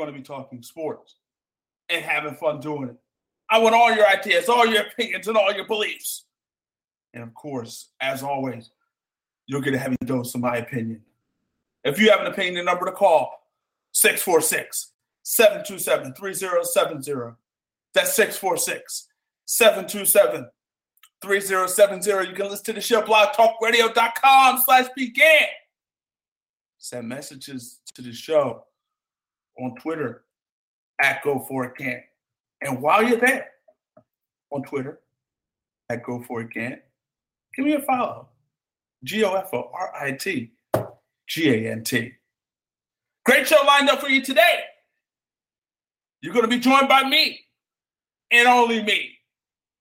[0.00, 1.16] Going to be talking sports
[1.88, 2.96] and having fun doing it.
[3.50, 6.24] I want all your ideas, all your opinions, and all your beliefs.
[7.12, 8.70] And of course, as always,
[9.46, 11.02] you'll get a heavy dose of my opinion.
[11.84, 13.48] If you have an opinion, the number to call
[13.92, 14.92] 646
[15.22, 17.36] 727 3070.
[17.92, 19.08] That's 646
[19.46, 20.48] 727
[21.20, 22.30] 3070.
[22.30, 25.48] You can listen to the show blogtalkradio.com slash began.
[26.78, 28.64] Send messages to the show
[29.58, 30.24] on Twitter
[31.00, 32.04] at Go For It.
[32.62, 33.48] And while you're there
[34.50, 35.00] on Twitter
[35.88, 38.28] at Go For It give me a follow.
[39.04, 40.52] G O F O R I T
[41.26, 42.12] G A N T.
[43.24, 44.60] Great show lined up for you today.
[46.20, 47.40] You're going to be joined by me
[48.30, 49.16] and only me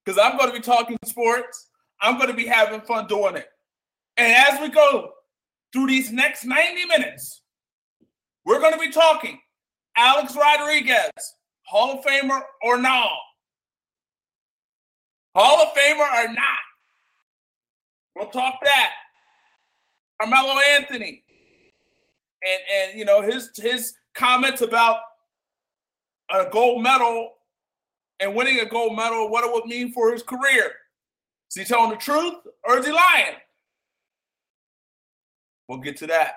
[0.04, 1.67] because I'm going to be talking sports.
[2.02, 3.48] I'm going to be having fun doing it.
[4.17, 5.11] And as we go
[5.73, 7.42] through these next 90 minutes,
[8.45, 9.39] we're going to be talking
[10.00, 11.11] Alex Rodriguez,
[11.64, 13.11] Hall of Famer or not?
[15.36, 16.59] Hall of Famer or not?
[18.16, 18.92] We'll talk that.
[20.22, 21.23] Carmelo Anthony.
[22.42, 25.00] And and you know his his comments about
[26.31, 27.33] a gold medal
[28.22, 30.72] and winning a gold medal, what it would mean for his career.
[31.50, 33.36] Is he telling the truth or is he lying?
[35.67, 36.36] We'll get to that.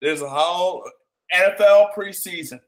[0.00, 0.88] There's a whole
[1.32, 2.60] NFL preseason.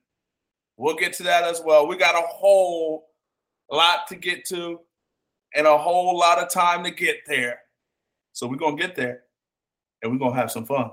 [0.76, 1.86] We'll get to that as well.
[1.86, 3.08] We got a whole
[3.70, 4.80] lot to get to
[5.54, 7.60] and a whole lot of time to get there.
[8.32, 9.22] So we're going to get there
[10.02, 10.90] and we're going to have some fun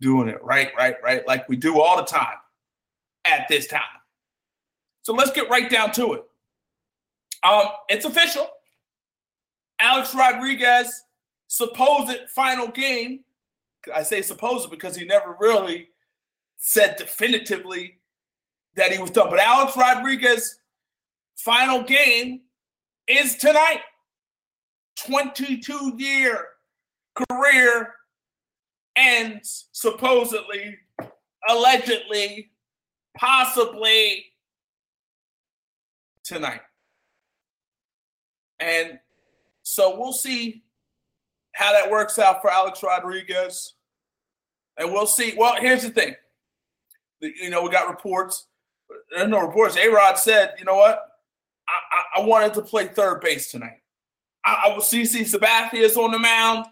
[0.00, 2.36] doing it right, right, right, like we do all the time
[3.24, 3.80] at this time.
[5.02, 6.24] So let's get right down to it.
[7.42, 8.48] Um, it's official.
[9.80, 11.02] Alex Rodriguez
[11.48, 13.20] supposed final game.
[13.94, 15.88] I say supposed because he never really
[16.66, 17.98] said definitively
[18.74, 19.28] that he was done.
[19.28, 20.58] But Alex Rodriguez
[21.36, 22.40] final game
[23.06, 23.80] is tonight.
[25.06, 26.46] 22 year
[27.28, 27.92] career
[28.96, 30.78] ends supposedly,
[31.46, 32.50] allegedly,
[33.18, 34.24] possibly
[36.24, 36.62] tonight.
[38.58, 38.98] And
[39.64, 40.64] so we'll see
[41.52, 43.74] how that works out for Alex Rodriguez.
[44.78, 45.34] And we'll see.
[45.36, 46.14] Well, here's the thing.
[47.40, 48.46] You know, we got reports.
[49.10, 49.76] There's no reports.
[49.76, 51.00] A Rod said, you know what?
[51.68, 53.80] I, I, I, wanted to play third base tonight.
[54.44, 56.66] I, I was CC Sabathia's on the mound.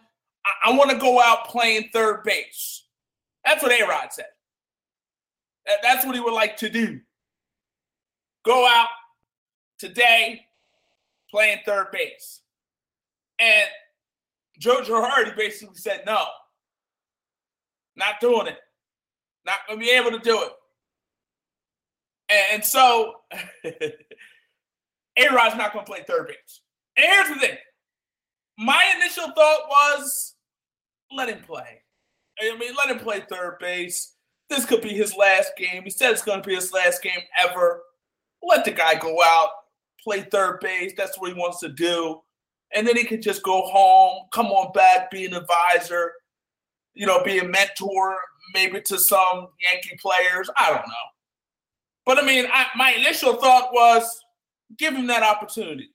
[0.44, 2.84] I, I want to go out playing third base.
[3.44, 4.26] That's what A Rod said.
[5.66, 7.00] That, that's what he would like to do.
[8.44, 8.88] Go out,
[9.78, 10.44] today
[11.30, 12.42] playing third base.
[13.38, 13.66] And
[14.58, 16.24] Joe Girardi basically said, no,
[17.96, 18.58] not doing it.
[19.44, 20.53] Not going to be able to do it.
[22.53, 23.16] And so
[25.19, 26.60] A-Rod's not going to play third base.
[26.97, 27.56] And here's the thing.
[28.58, 30.34] My initial thought was
[31.10, 31.82] let him play.
[32.41, 34.14] I mean, let him play third base.
[34.48, 35.82] This could be his last game.
[35.84, 37.82] He said it's going to be his last game ever.
[38.42, 39.50] Let the guy go out,
[40.02, 40.92] play third base.
[40.97, 42.20] That's what he wants to do.
[42.75, 46.12] And then he can just go home, come on back, be an advisor,
[46.94, 48.16] you know, be a mentor
[48.54, 50.50] maybe to some Yankee players.
[50.58, 51.08] I don't know.
[52.04, 54.20] But I mean, I, my initial thought was
[54.78, 55.91] give him that opportunity.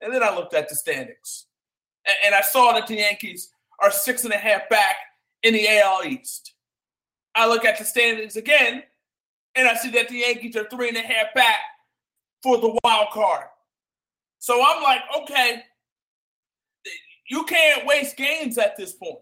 [0.00, 1.46] And then I looked at the standings.
[2.06, 3.50] And, and I saw that the Yankees
[3.80, 4.96] are six and a half back
[5.42, 6.54] in the AL East.
[7.34, 8.82] I look at the standings again,
[9.54, 11.56] and I see that the Yankees are three and a half back
[12.42, 13.46] for the wild card.
[14.38, 15.62] So I'm like, okay,
[17.30, 19.20] you can't waste games at this point.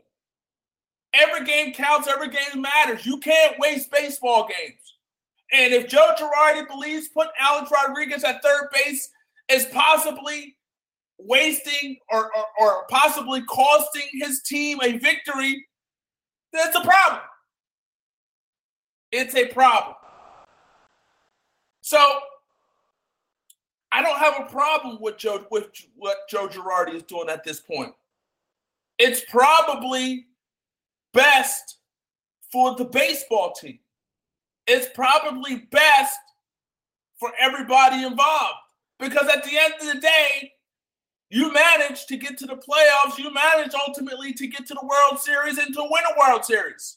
[1.12, 3.04] Every game counts, every game matters.
[3.04, 4.80] You can't waste baseball games.
[5.52, 9.10] And if Joe Girardi believes putting Alex Rodriguez at third base
[9.48, 10.56] is possibly
[11.18, 15.66] wasting or, or, or possibly costing his team a victory,
[16.52, 17.22] that's a problem.
[19.10, 19.96] It's a problem.
[21.80, 22.20] So
[23.90, 25.66] I don't have a problem with Joe with
[25.96, 27.92] what Joe Girardi is doing at this point.
[28.98, 30.26] It's probably
[31.12, 31.78] best
[32.52, 33.78] for the baseball team.
[34.66, 36.18] It's probably best
[37.18, 38.54] for everybody involved
[38.98, 40.52] because at the end of the day,
[41.30, 43.18] you managed to get to the playoffs.
[43.18, 46.96] You managed ultimately to get to the World Series and to win a World Series.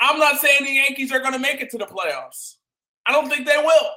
[0.00, 2.56] I'm not saying the Yankees are going to make it to the playoffs.
[3.06, 3.90] I don't think they will.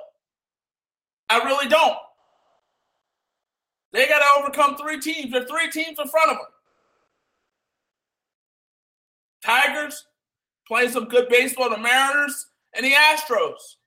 [1.29, 1.97] I really don't.
[3.93, 5.31] They got to overcome three teams.
[5.31, 6.47] There are three teams in front of them.
[9.47, 10.05] Tigers
[10.67, 11.69] playing some good baseball.
[11.69, 13.77] The Mariners and the Astros.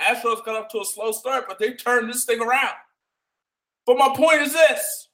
[0.00, 2.76] Astros got up to a slow start, but they turned this thing around.
[3.84, 5.08] But my point is this: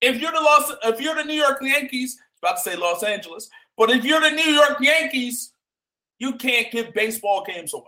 [0.00, 3.48] if you're the Los, if you're the New York Yankees, about to say Los Angeles,
[3.78, 5.52] but if you're the New York Yankees,
[6.18, 7.84] you can't give baseball games away.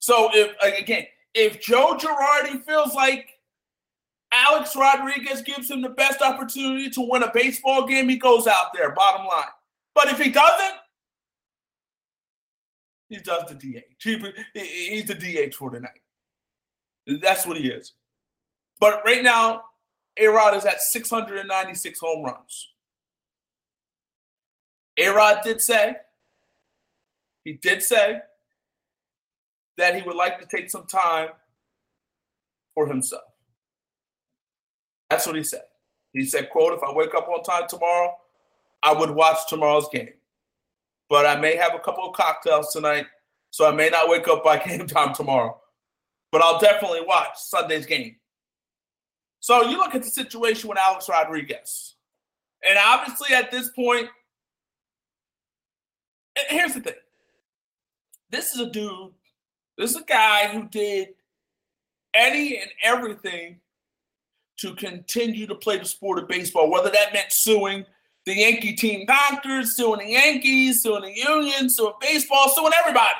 [0.00, 3.39] So if again, if Joe Girardi feels like
[4.40, 8.72] Alex Rodriguez gives him the best opportunity to win a baseball game, he goes out
[8.74, 9.44] there, bottom line.
[9.94, 10.76] But if he doesn't,
[13.10, 14.02] he does the DH.
[14.54, 16.00] he's the DH for tonight.
[17.20, 17.92] That's what he is.
[18.78, 19.64] But right now,
[20.16, 22.68] A Rod is at 696 home runs.
[24.96, 25.96] A Rod did say,
[27.44, 28.20] he did say
[29.76, 31.30] that he would like to take some time
[32.74, 33.29] for himself.
[35.10, 35.64] That's what he said.
[36.12, 38.14] He said, quote, if I wake up on time tomorrow,
[38.82, 40.10] I would watch tomorrow's game.
[41.08, 43.06] But I may have a couple of cocktails tonight,
[43.50, 45.60] so I may not wake up by game time tomorrow.
[46.32, 48.16] But I'll definitely watch Sunday's game.
[49.40, 51.96] So you look at the situation with Alex Rodriguez.
[52.66, 54.08] And obviously, at this point,
[56.48, 56.94] here's the thing
[58.30, 59.12] this is a dude,
[59.76, 61.08] this is a guy who did
[62.14, 63.60] any and everything
[64.60, 67.84] to continue to play the sport of baseball, whether that meant suing
[68.26, 73.16] the Yankee team doctors, suing the Yankees, suing the union, suing baseball, suing everybody.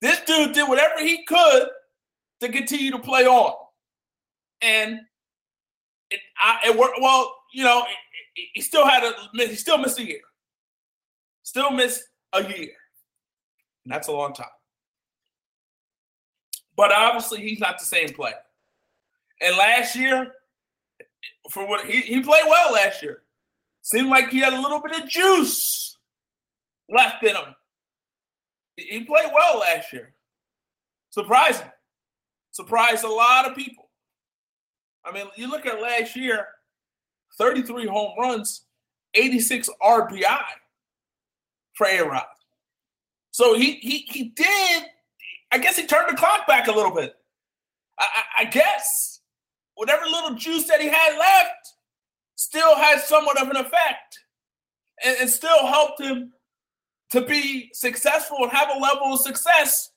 [0.00, 1.68] This dude did whatever he could
[2.40, 3.54] to continue to play on.
[4.60, 5.00] And
[6.10, 6.98] it, I, it worked.
[7.00, 7.84] Well, you know,
[8.52, 9.12] he still had a
[9.46, 10.20] he still missed a year.
[11.42, 12.02] Still missed
[12.34, 12.72] a year.
[13.84, 14.46] And that's a long time.
[16.76, 18.34] But obviously, he's not the same player.
[19.40, 20.32] And last year,
[21.50, 23.22] for what he, he played well last year.
[23.82, 25.98] Seemed like he had a little bit of juice
[26.88, 27.54] left in him.
[28.76, 30.14] He played well last year.
[31.10, 31.70] Surprising.
[32.50, 33.90] Surprised a lot of people.
[35.04, 36.46] I mean, you look at last year
[37.36, 38.62] 33 home runs,
[39.14, 40.42] 86 RBI
[41.74, 42.24] for A Rod.
[43.32, 44.84] So he, he he did,
[45.50, 47.16] I guess he turned the clock back a little bit.
[47.98, 48.06] I,
[48.38, 49.13] I, I guess
[49.74, 51.74] whatever little juice that he had left
[52.36, 54.20] still had somewhat of an effect
[55.04, 56.32] and, and still helped him
[57.10, 59.90] to be successful and have a level of success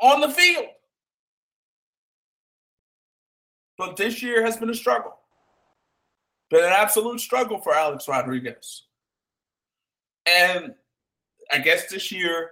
[0.00, 0.66] on the field.
[3.78, 5.16] But this year has been a struggle.
[6.50, 8.84] Been an absolute struggle for Alex Rodriguez.
[10.26, 10.74] And
[11.52, 12.50] I guess this year,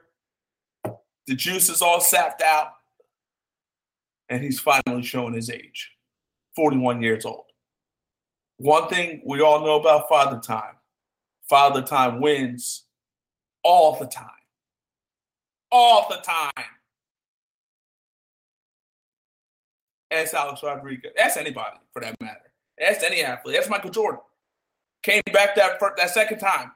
[1.27, 2.69] the juice is all sapped out,
[4.29, 5.98] and he's finally showing his age
[6.59, 7.45] 41 years old.
[8.57, 10.75] One thing we all know about Father Time
[11.49, 12.85] Father Time wins
[13.63, 14.27] all the time.
[15.71, 16.51] All the time.
[20.11, 21.13] That's Alex Rodriguez.
[21.17, 22.51] That's anybody for that matter.
[22.77, 23.55] That's any athlete.
[23.55, 24.21] That's Michael Jordan.
[25.05, 26.73] Came back that first, that second time.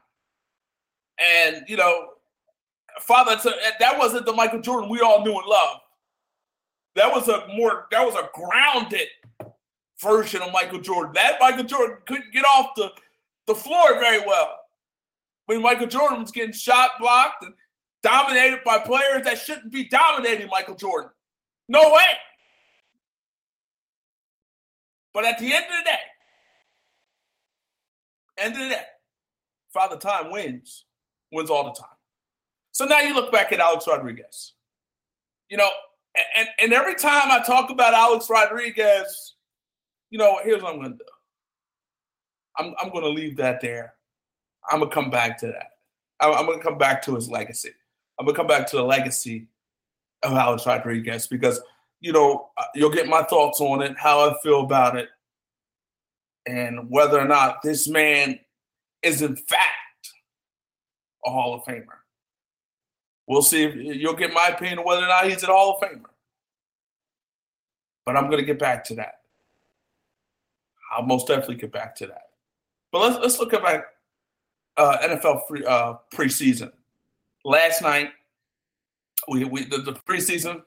[1.18, 2.10] And, you know,
[3.00, 3.36] Father,
[3.80, 5.80] that wasn't the Michael Jordan we all knew and loved.
[6.94, 9.08] That was a more, that was a grounded
[10.02, 11.12] version of Michael Jordan.
[11.14, 12.92] That Michael Jordan couldn't get off the,
[13.46, 14.58] the floor very well.
[15.46, 17.54] When Michael Jordan was getting shot, blocked, and
[18.02, 21.10] dominated by players that shouldn't be dominating Michael Jordan.
[21.68, 22.04] No way.
[25.14, 25.98] But at the end of the day,
[28.38, 28.82] end of the day,
[29.72, 30.84] Father Time wins,
[31.30, 31.88] wins all the time.
[32.72, 34.54] So now you look back at Alex Rodriguez.
[35.50, 35.68] You know,
[36.36, 39.34] and, and every time I talk about Alex Rodriguez,
[40.12, 41.04] you know, here's what I'm to do.
[42.58, 43.94] I'm, I'm to leave that there.
[44.70, 45.70] I'm to come back to that.
[46.20, 47.70] I'm, I'm to come back to his legacy.
[48.20, 49.48] I'm to come back to the legacy
[50.22, 51.60] of Alex Rodriguez because
[52.02, 55.08] you know, uh, you'll get my thoughts on it, how I feel about it,
[56.46, 58.38] and whether or not this man
[59.02, 60.12] is in fact
[61.24, 61.86] a Hall of Famer.
[63.28, 65.88] We'll see if you'll get my opinion on whether or not he's a Hall of
[65.88, 66.02] Famer.
[68.04, 69.21] But I'm going to get back to that.
[70.92, 72.30] I'll most definitely get back to that.
[72.90, 73.62] But let's let's look at
[74.76, 76.72] uh, NFL free, uh, preseason.
[77.44, 78.10] Last night,
[79.28, 80.62] we, we the, the preseason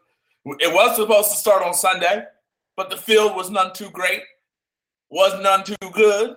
[0.59, 2.23] it was supposed to start on Sunday,
[2.77, 4.21] but the field was none too great,
[5.09, 6.35] was none too good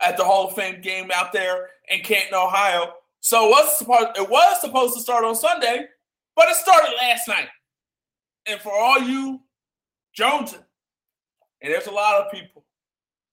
[0.00, 2.92] at the Hall of Fame game out there in Canton, Ohio.
[3.20, 5.86] So it was supposed it was supposed to start on Sunday,
[6.36, 7.48] but it started last night.
[8.46, 9.40] And for all you
[10.16, 10.62] Jonesing,
[11.62, 12.64] and there's a lot of people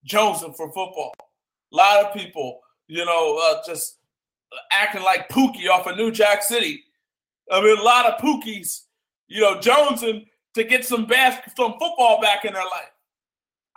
[0.08, 1.14] Jonesing for football.
[1.72, 4.00] A lot of people, you know, uh, just
[4.72, 6.84] acting like Pookie off of New Jack City.
[7.52, 8.82] I mean, a lot of Pookies,
[9.28, 12.92] you know, jonesing to get some basketball, some football back in their life.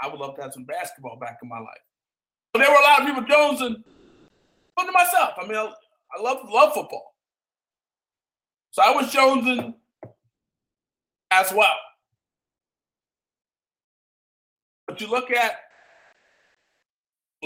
[0.00, 1.80] I would love to have some basketball back in my life.
[2.52, 3.82] But there were a lot of people jonesing,
[4.76, 5.34] but myself.
[5.38, 5.72] I mean, I,
[6.16, 7.14] I love love football,
[8.70, 9.74] so I was jonesing
[11.30, 11.74] as well.
[14.86, 15.52] But you look at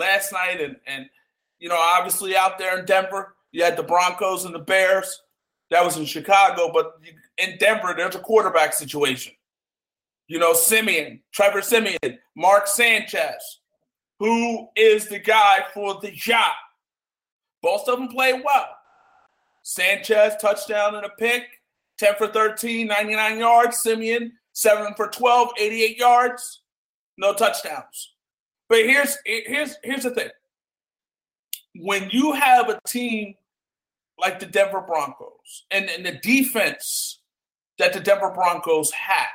[0.01, 1.09] last night, and and
[1.61, 5.23] you know, obviously out there in Denver, you had the Broncos and the Bears.
[5.71, 6.95] That was in Chicago, but
[7.39, 9.35] in Denver, there's a quarterback situation.
[10.27, 13.61] You know, Siemian, Trevor Siemian, Mark Sanchez,
[14.19, 16.55] who is the guy for the job.
[17.63, 18.69] Both of them played well.
[19.63, 21.45] Sanchez, touchdown and a pick,
[21.99, 23.79] 10 for 13, 99 yards.
[23.79, 26.63] Siemian, 7 for 12, 88 yards,
[27.17, 28.15] no touchdowns.
[28.71, 30.29] But here's here's here's the thing.
[31.75, 33.35] When you have a team
[34.19, 37.19] like the Denver Broncos and, and the defense
[37.79, 39.27] that the Denver Broncos have,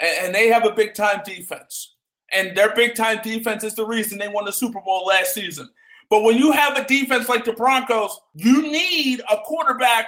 [0.00, 1.94] and, and they have a big time defense,
[2.32, 5.70] and their big time defense is the reason they won the Super Bowl last season.
[6.10, 10.06] But when you have a defense like the Broncos, you need a quarterback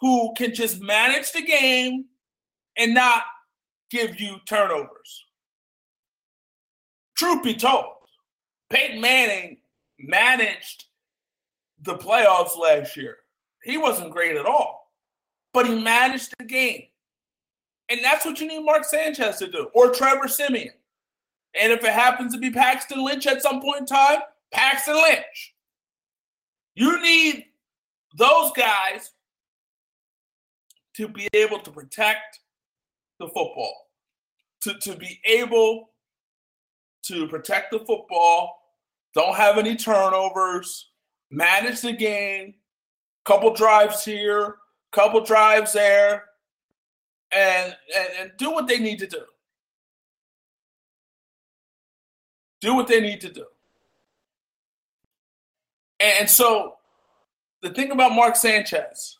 [0.00, 2.04] who can just manage the game
[2.76, 3.24] and not
[3.90, 5.23] give you turnovers
[7.14, 7.86] truth be told,
[8.70, 9.58] Peyton Manning
[9.98, 10.86] managed
[11.82, 13.16] the playoffs last year.
[13.62, 14.92] He wasn't great at all,
[15.52, 16.84] but he managed the game.
[17.88, 20.72] And that's what you need Mark Sanchez to do, or Trevor Siemian.
[21.60, 24.20] And if it happens to be Paxton Lynch at some point in time,
[24.52, 25.54] Paxton Lynch.
[26.74, 27.44] You need
[28.16, 29.12] those guys
[30.96, 32.40] to be able to protect
[33.20, 33.88] the football,
[34.62, 35.90] to, to be able
[37.06, 38.58] to protect the football,
[39.14, 40.90] don't have any turnovers,
[41.30, 42.54] manage the game,
[43.24, 44.56] couple drives here,
[44.92, 46.24] couple drives there,
[47.32, 49.22] and, and, and do what they need to do.
[52.60, 53.46] Do what they need to do.
[56.00, 56.76] And so
[57.62, 59.18] the thing about Mark Sanchez,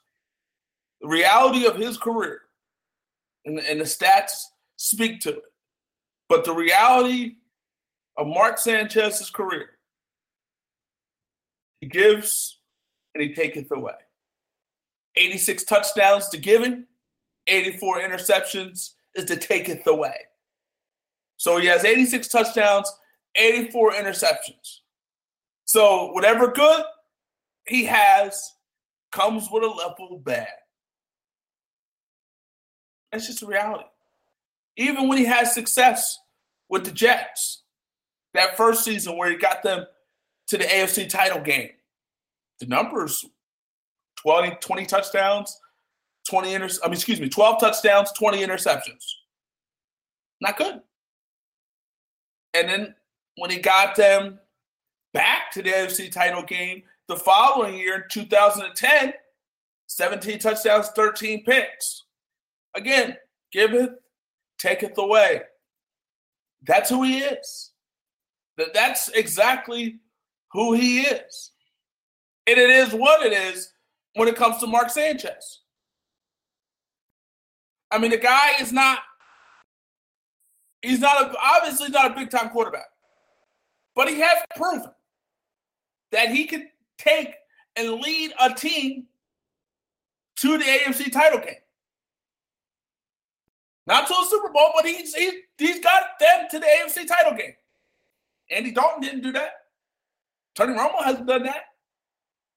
[1.00, 2.41] the reality of his career,
[3.45, 4.45] and, and the stats
[4.76, 5.43] speak to it.
[6.29, 7.37] But the reality
[8.16, 9.71] of Mark Sanchez's career.
[11.80, 12.61] He gives
[13.14, 13.94] and he taketh away.
[15.16, 16.87] 86 touchdowns to giving,
[17.47, 20.16] 84 interceptions is to taketh away.
[21.37, 22.90] So he has 86 touchdowns,
[23.37, 24.80] 84 interceptions.
[25.64, 26.85] So whatever good
[27.66, 28.54] he has
[29.12, 30.49] comes with a level bad.
[33.12, 33.85] That's just reality.
[34.76, 36.18] Even when he has success
[36.68, 37.63] with the Jets,
[38.35, 39.87] that first season where he got them
[40.49, 41.71] to the AFC title game.
[42.61, 43.25] The numbers
[44.23, 45.59] 20, 20 touchdowns,
[46.29, 49.05] 20 inter- I mean, excuse me, 12 touchdowns, 20 interceptions.
[50.41, 50.81] Not good.
[52.55, 52.95] And then
[53.37, 54.38] when he got them
[55.12, 59.12] back to the AFC title game the following year in 2010,
[59.87, 62.05] 17 touchdowns, 13 picks.
[62.75, 63.17] Again,
[63.53, 63.91] giveth,
[64.59, 65.43] taketh away.
[66.62, 67.74] That's who he is.
[68.56, 69.99] That that's exactly
[70.52, 71.50] who he is.
[72.46, 73.73] And it is what it is
[74.14, 75.61] when it comes to Mark Sanchez.
[77.90, 78.99] I mean, the guy is not,
[80.82, 82.87] he's not a, obviously not a big time quarterback,
[83.94, 84.90] but he has proven
[86.12, 86.68] that he can
[86.99, 87.34] take
[87.76, 89.06] and lead a team
[90.37, 91.54] to the AFC title game.
[93.87, 97.37] Not to a Super Bowl, but he's, he's, he's got them to the AFC title
[97.37, 97.54] game.
[98.54, 99.50] Andy Dalton didn't do that.
[100.54, 101.64] Tony Romo hasn't done that.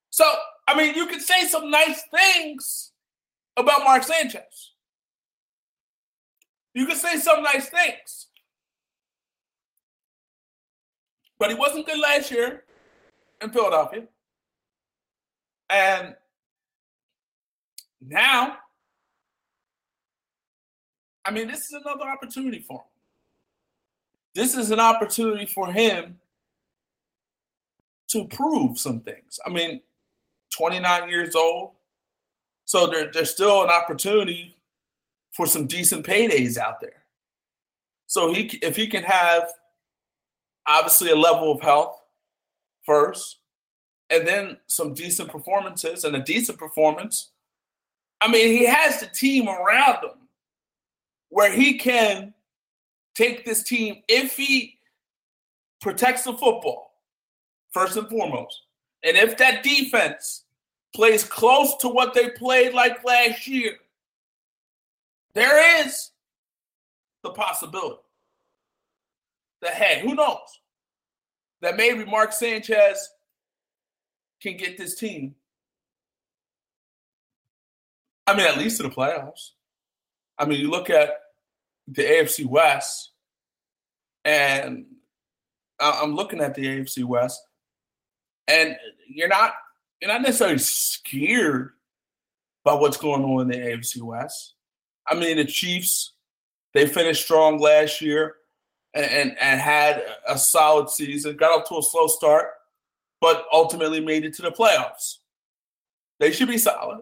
[0.09, 0.25] So,
[0.67, 2.91] I mean, you can say some nice things
[3.57, 4.73] about Mark Sanchez.
[6.73, 8.27] You can say some nice things.
[11.39, 12.63] But he wasn't good last year
[13.41, 14.03] in Philadelphia.
[15.69, 16.15] And
[18.01, 18.57] now,
[21.25, 22.96] I mean, this is another opportunity for him.
[24.37, 26.19] This is an opportunity for him
[28.09, 29.39] to prove some things.
[29.43, 29.81] I mean,
[30.55, 31.71] 29 years old.
[32.65, 34.55] So there, there's still an opportunity
[35.31, 37.01] for some decent paydays out there.
[38.05, 39.49] So he, if he can have
[40.67, 41.99] obviously a level of health
[42.83, 43.37] first,
[44.11, 47.31] and then some decent performances and a decent performance.
[48.21, 50.27] I mean, he has the team around him
[51.29, 52.35] where he can
[53.17, 54.77] take this team if he
[55.81, 56.91] protects the football,
[57.71, 58.61] first and foremost.
[59.03, 60.43] And if that defense
[60.95, 63.73] plays close to what they played like last year,
[65.33, 66.11] there is
[67.23, 68.01] the possibility
[69.61, 70.59] that, hey, who knows?
[71.61, 73.09] That maybe Mark Sanchez
[74.41, 75.33] can get this team.
[78.27, 79.51] I mean, at least to the playoffs.
[80.37, 81.17] I mean, you look at
[81.87, 83.11] the AFC West,
[84.25, 84.85] and
[85.79, 87.41] I'm looking at the AFC West,
[88.47, 88.75] and
[89.07, 89.53] you're not
[90.01, 91.71] you're not necessarily scared
[92.63, 94.55] by what's going on in the AFC West.
[95.07, 96.13] I mean, the Chiefs
[96.73, 98.35] they finished strong last year
[98.93, 101.35] and, and, and had a solid season.
[101.35, 102.49] Got off to a slow start,
[103.19, 105.17] but ultimately made it to the playoffs.
[106.19, 107.01] They should be solid.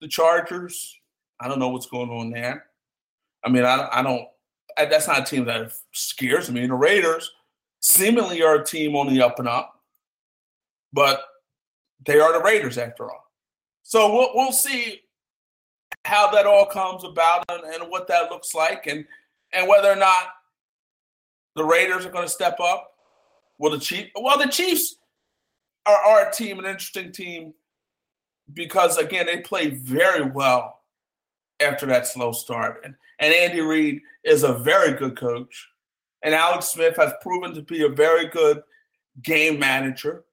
[0.00, 0.96] The Chargers,
[1.40, 2.66] I don't know what's going on there.
[3.44, 4.26] I mean, I, I don't.
[4.76, 6.66] That's not a team that scares me.
[6.66, 7.30] The Raiders
[7.80, 9.80] seemingly are a team on the up and up,
[10.92, 11.24] but
[12.06, 13.24] they are the Raiders after all.
[13.82, 15.00] So we'll we'll see
[16.04, 19.04] how that all comes about and, and what that looks like, and
[19.52, 20.28] and whether or not
[21.56, 22.90] the Raiders are going to step up.
[23.58, 24.10] Will the Chiefs?
[24.14, 24.96] Well, the Chiefs
[25.84, 27.52] are, are a team, an interesting team,
[28.54, 30.80] because again, they played very well
[31.60, 32.80] after that slow start.
[32.84, 35.68] And, and Andy Reid is a very good coach.
[36.24, 38.62] And Alex Smith has proven to be a very good
[39.22, 40.24] game manager.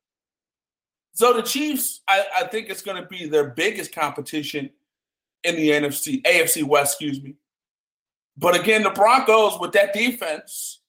[1.13, 4.71] So the Chiefs, I, I think it's going to be their biggest competition
[5.43, 7.35] in the NFC, AFC West, excuse me.
[8.37, 10.79] But again, the Broncos with that defense,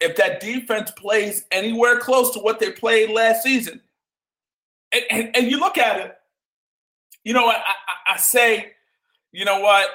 [0.00, 3.80] if that defense plays anywhere close to what they played last season,
[4.90, 6.16] and, and, and you look at it,
[7.22, 7.56] you know what?
[7.56, 8.72] I, I, I say,
[9.32, 9.88] you know what?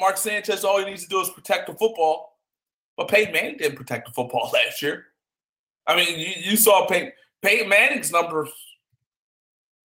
[0.00, 2.38] Mark Sanchez, all he needs to do is protect the football.
[2.96, 5.06] But Peyton Manning didn't protect the football last year.
[5.86, 8.48] I mean, you, you saw Peyton, Peyton Manning's numbers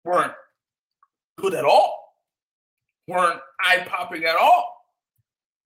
[0.04, 0.32] weren't
[1.36, 2.16] good at all,
[3.06, 4.86] weren't eye popping at all,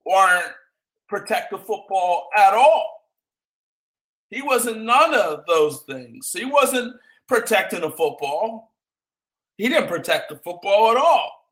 [0.04, 0.52] weren't
[1.08, 3.04] protect the football at all.
[4.30, 6.32] He wasn't none of those things.
[6.32, 6.96] He wasn't
[7.28, 8.72] protecting the football.
[9.56, 11.45] He didn't protect the football at all.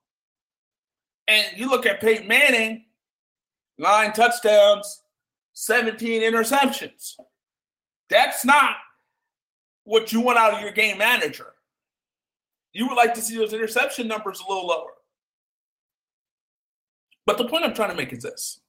[1.28, 2.84] And you look at Peyton Manning,
[3.78, 5.02] nine touchdowns,
[5.54, 7.14] 17 interceptions.
[8.10, 8.76] That's not
[9.84, 11.52] what you want out of your game manager.
[12.72, 14.90] You would like to see those interception numbers a little lower.
[17.26, 18.60] But the point I'm trying to make is this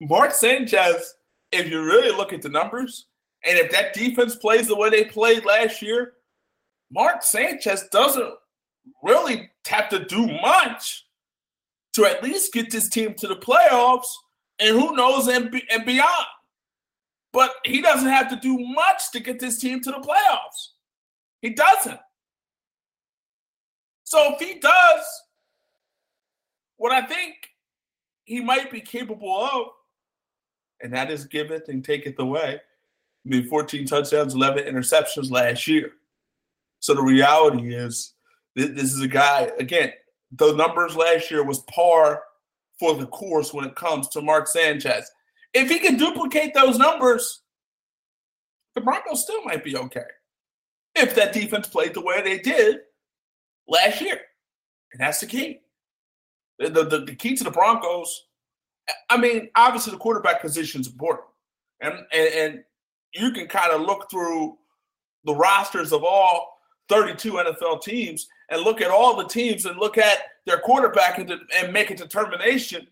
[0.00, 1.16] Mark Sanchez,
[1.52, 3.06] if you really look at the numbers,
[3.44, 6.14] and if that defense plays the way they played last year,
[6.90, 8.34] Mark Sanchez doesn't
[9.02, 11.04] really have to do much
[11.94, 14.08] to at least get this team to the playoffs
[14.58, 16.26] and who knows and, and beyond.
[17.32, 20.70] But he doesn't have to do much to get this team to the playoffs.
[21.42, 22.00] He doesn't.
[24.04, 25.04] So if he does
[26.78, 27.34] what I think
[28.24, 29.66] he might be capable of,
[30.80, 32.60] and that is giveth and taketh away,
[33.26, 35.92] I mean, 14 touchdowns, 11 interceptions last year.
[36.80, 38.14] So the reality is,
[38.58, 39.92] this is a guy, again,
[40.32, 42.22] the numbers last year was par
[42.78, 45.10] for the course when it comes to Mark Sanchez.
[45.54, 47.42] If he can duplicate those numbers,
[48.74, 50.04] the Broncos still might be okay.
[50.94, 52.80] If that defense played the way they did
[53.66, 54.20] last year.
[54.92, 55.60] And that's the key.
[56.58, 58.26] The, the, the key to the Broncos,
[59.08, 61.28] I mean, obviously the quarterback position is important.
[61.80, 62.64] And, and, and
[63.14, 64.58] you can kind of look through
[65.24, 66.57] the rosters of all
[66.88, 71.32] 32 NFL teams and look at all the teams and look at their quarterback and,
[71.56, 72.86] and make a determination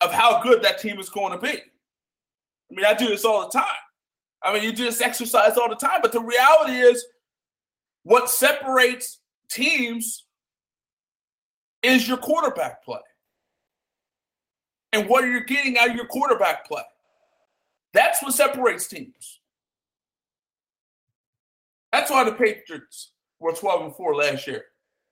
[0.00, 1.48] of how good that team is going to be.
[1.50, 3.64] I mean, I do this all the time.
[4.42, 7.04] I mean, you do this exercise all the time, but the reality is
[8.02, 10.24] what separates teams
[11.82, 12.98] is your quarterback play.
[14.92, 16.82] And what are you getting out of your quarterback play?
[17.92, 19.40] That's what separates teams.
[21.92, 24.64] That's why the Patriots were 12 and 4 last year.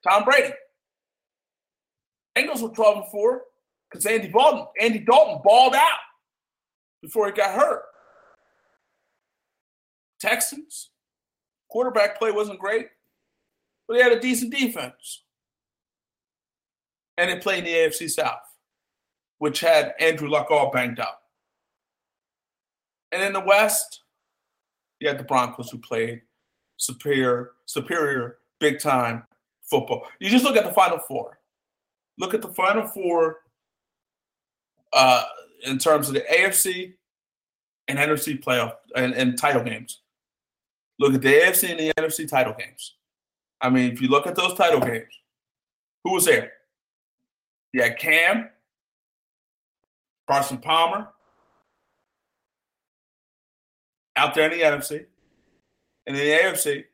[0.06, 0.52] Tom Brady.
[2.36, 3.42] Bengals were 12 and 4
[3.90, 5.98] because Andy Dalton, Andy Dalton balled out
[7.00, 7.82] before he got hurt.
[10.20, 10.90] Texans,
[11.68, 12.88] quarterback play wasn't great,
[13.86, 15.22] but they had a decent defense.
[17.16, 18.40] And they played in the AFC South,
[19.38, 21.20] which had Andrew Luck all banged up.
[23.12, 24.00] And in the West,
[24.98, 26.22] you had the Broncos who played
[26.76, 29.24] superior, superior, big time
[29.62, 30.06] football.
[30.20, 31.38] You just look at the Final Four.
[32.18, 33.38] Look at the Final Four
[34.92, 35.24] uh,
[35.64, 36.94] in terms of the AFC
[37.88, 40.00] and NFC playoff and, and title games.
[40.98, 42.94] Look at the AFC and the NFC title games.
[43.60, 45.12] I mean, if you look at those title games,
[46.04, 46.52] who was there?
[47.74, 48.50] Had Cam,
[50.28, 51.08] Carson Palmer,
[54.16, 55.06] out there in the NFC.
[56.06, 56.84] And in the AFC,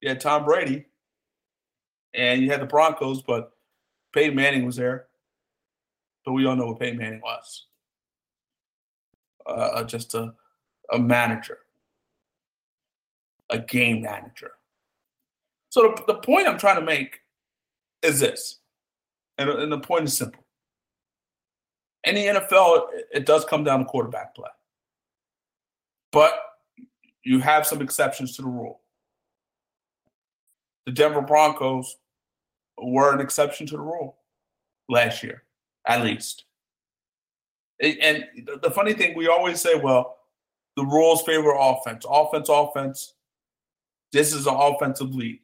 [0.00, 0.86] you had Tom Brady
[2.14, 3.52] and you had the Broncos, but
[4.12, 5.06] Peyton Manning was there.
[6.24, 7.66] But we all know what Peyton Manning was
[9.46, 10.32] uh, uh, just a,
[10.92, 11.58] a manager,
[13.48, 14.52] a game manager.
[15.70, 17.20] So the, the point I'm trying to make
[18.02, 18.58] is this,
[19.38, 20.44] and, and the point is simple.
[22.04, 24.48] In the NFL, it, it does come down to quarterback play.
[26.12, 26.32] But
[27.24, 28.80] you have some exceptions to the rule.
[30.86, 31.96] The Denver Broncos
[32.78, 34.16] were an exception to the rule
[34.88, 35.42] last year,
[35.86, 36.44] at least.
[37.80, 38.24] And
[38.62, 40.18] the funny thing, we always say, well,
[40.76, 43.14] the rules favor offense, offense, offense.
[44.12, 45.40] This is an offensive league.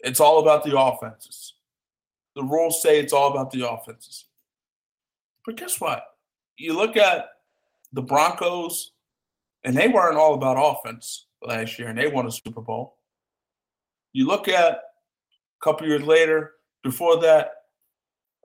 [0.00, 1.54] It's all about the offenses.
[2.34, 4.26] The rules say it's all about the offenses.
[5.44, 6.04] But guess what?
[6.56, 7.28] You look at
[7.92, 8.92] the Broncos
[9.64, 12.96] and they weren't all about offense last year, and they won a Super Bowl.
[14.12, 14.80] You look at a
[15.62, 17.52] couple years later, before that,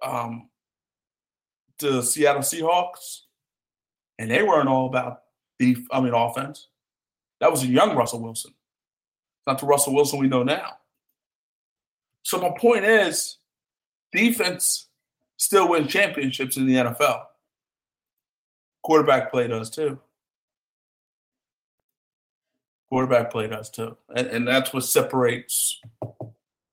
[0.04, 0.50] um,
[1.80, 3.22] the Seattle Seahawks,
[4.20, 5.22] and they weren't all about
[5.60, 6.68] the, I mean, offense.
[7.42, 8.54] That was a young Russell Wilson,
[9.46, 10.78] not the Russell Wilson we know now.
[12.24, 13.38] So my point is,
[14.12, 14.88] defense
[15.38, 17.24] still wins championships in the NFL.
[18.84, 20.00] Quarterback play does too.
[22.90, 23.98] Quarterback play does too.
[24.16, 25.82] And, and that's what separates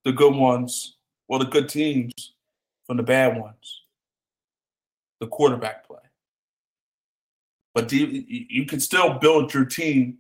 [0.05, 0.97] the good ones,
[1.29, 2.35] well, the good teams
[2.87, 3.83] from the bad ones.
[5.21, 5.99] The quarterback play.
[7.75, 10.19] But you can still build your team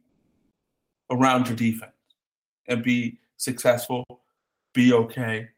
[1.11, 1.92] around your defense
[2.68, 4.05] and be successful,
[4.72, 5.48] be okay,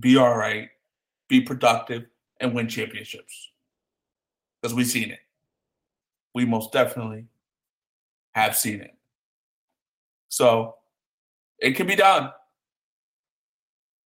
[0.00, 0.70] be all right,
[1.28, 2.06] be productive,
[2.40, 3.52] and win championships.
[4.60, 5.20] Because we've seen it.
[6.34, 7.26] We most definitely
[8.32, 8.94] have seen it.
[10.34, 10.74] So
[11.60, 12.32] it can be done.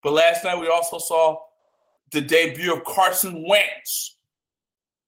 [0.02, 1.38] But last night we also saw
[2.12, 4.16] the debut of Carson Wentz,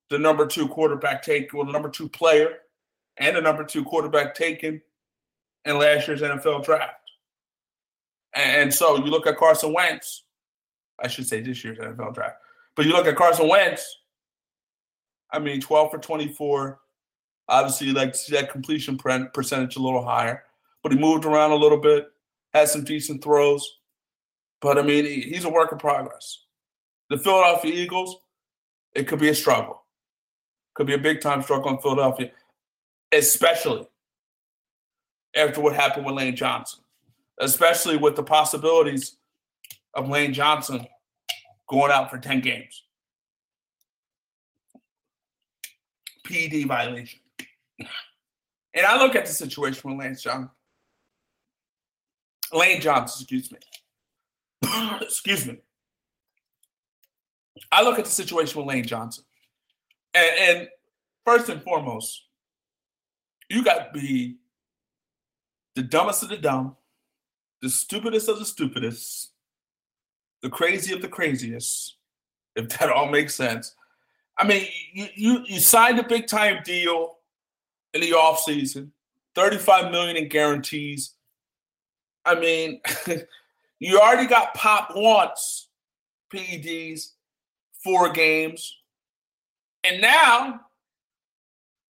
[0.08, 2.60] the number two quarterback taken, well, the number two player,
[3.18, 4.80] and the number two quarterback taken
[5.66, 6.94] in last year's NFL draft.
[8.34, 10.24] And so you look at Carson Wentz,
[11.02, 12.36] I should say this year's NFL draft,
[12.76, 13.98] but you look at Carson Wentz,
[15.30, 16.80] I mean, 12 for 24.
[17.46, 20.44] Obviously, you like to see that completion percentage a little higher
[20.82, 22.08] but he moved around a little bit,
[22.52, 23.78] had some decent throws.
[24.60, 26.44] But I mean, he's a work in progress.
[27.08, 28.16] The Philadelphia Eagles,
[28.94, 29.82] it could be a struggle.
[30.74, 32.30] Could be a big time struggle in Philadelphia,
[33.12, 33.86] especially
[35.36, 36.80] after what happened with Lane Johnson,
[37.38, 39.16] especially with the possibilities
[39.94, 40.86] of Lane Johnson
[41.68, 42.84] going out for 10 games.
[46.24, 47.20] PED violation.
[48.74, 50.50] And I look at the situation with Lance Johnson.
[52.52, 53.58] Lane Johnson, excuse me.
[55.00, 55.58] excuse me.
[57.72, 59.24] I look at the situation with Lane Johnson.
[60.14, 60.68] And, and
[61.24, 62.24] first and foremost,
[63.48, 64.36] you got to be
[65.74, 66.76] the dumbest of the dumb,
[67.62, 69.30] the stupidest of the stupidest,
[70.42, 71.96] the crazy of the craziest,
[72.56, 73.74] if that all makes sense.
[74.38, 77.18] I mean, you you, you signed a big time deal
[77.92, 78.90] in the offseason,
[79.34, 81.12] 35 million in guarantees.
[82.24, 82.80] I mean,
[83.78, 85.68] you already got popped once,
[86.32, 87.12] PEDs,
[87.82, 88.76] four games.
[89.84, 90.60] And now,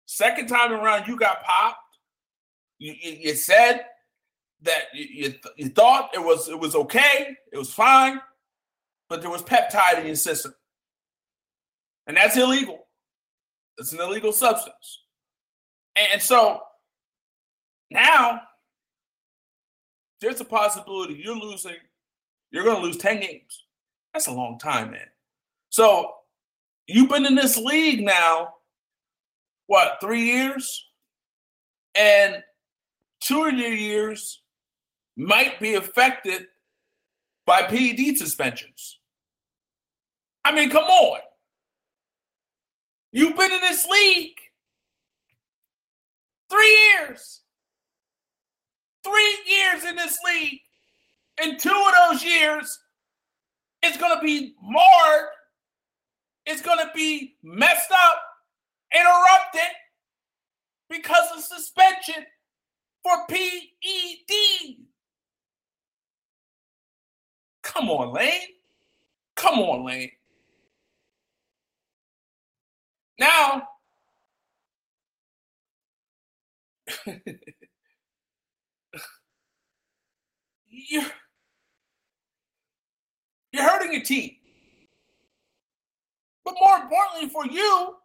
[0.06, 1.78] second time around, you got popped.
[2.78, 3.84] You, you, you said
[4.62, 8.20] that you, you, you thought it was it was okay, it was fine,
[9.08, 10.54] but there was peptide in your system,
[12.06, 12.86] and that's illegal.
[13.78, 15.02] It's an illegal substance,
[16.12, 16.60] and so
[17.90, 18.42] now
[20.20, 21.76] there's a possibility you're losing,
[22.50, 23.64] you're going to lose 10 games.
[24.12, 25.06] That's a long time, man.
[25.70, 26.12] So
[26.86, 28.54] you've been in this league now,
[29.66, 30.86] what, three years?
[31.94, 32.42] And
[33.20, 34.42] two of your years
[35.16, 36.46] might be affected
[37.44, 38.98] by PED suspensions.
[40.44, 41.20] I mean, come on.
[43.12, 44.36] You've been in this league
[46.50, 47.40] three years.
[49.04, 50.60] Three years in this league.
[51.40, 52.78] And two of those years,
[53.82, 55.28] it's going to be marred.
[56.46, 58.22] It's going to be messed up,
[58.92, 59.74] interrupted
[60.88, 62.24] because of suspension
[63.02, 64.76] for PED.
[67.62, 68.48] Come on, Lane.
[69.36, 70.10] Come on, Lane.
[73.18, 73.68] Now,
[80.88, 81.04] you're,
[83.52, 84.32] you're hurting your team.
[86.44, 87.96] But more importantly for you,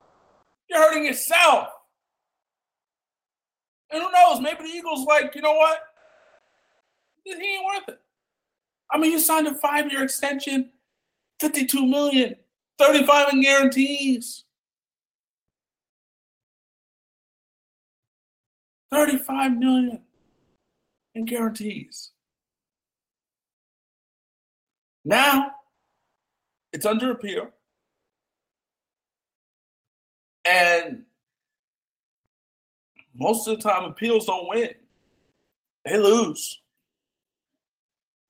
[0.69, 1.69] you're hurting yourself.
[3.91, 4.41] And who knows?
[4.41, 5.79] Maybe the Eagles like, you know what?
[7.23, 7.99] He ain't worth it.
[8.91, 10.71] I mean, you signed a five-year extension,
[11.39, 12.35] 52 million,
[12.79, 14.43] 35 in guarantees.
[18.91, 20.01] 35 million
[21.15, 22.12] in guarantees.
[25.05, 25.51] Now
[26.71, 27.49] it's under appeal.
[30.45, 31.03] And
[33.15, 34.71] most of the time, appeals don't win.
[35.85, 36.61] They lose.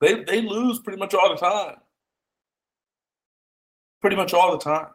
[0.00, 1.76] They, they lose pretty much all the time.
[4.00, 4.88] Pretty much all the time.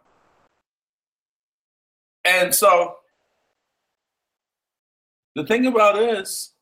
[2.24, 2.98] And so
[5.36, 6.54] the thing about this,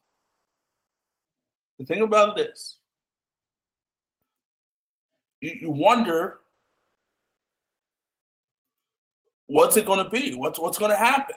[1.77, 2.77] the thing about it is,
[5.41, 6.39] you, wonder
[9.47, 10.33] what's it going to be?
[10.33, 11.35] What's what's going to happen?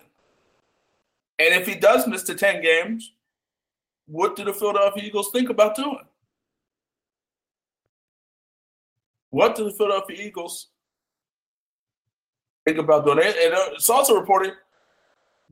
[1.38, 3.12] And if he does miss the 10 games,
[4.06, 6.04] what do the Philadelphia Eagles think about doing?
[9.30, 10.68] What do the Philadelphia Eagles
[12.66, 13.18] think about doing?
[13.20, 14.54] And uh, it's also reported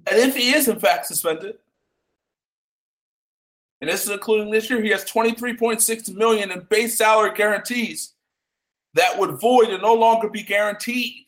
[0.04, 1.56] that if he is in fact suspended,
[3.80, 8.14] and this is including this year, he has 23.6 million in base salary guarantees
[8.98, 11.26] that would void and no longer be guaranteed.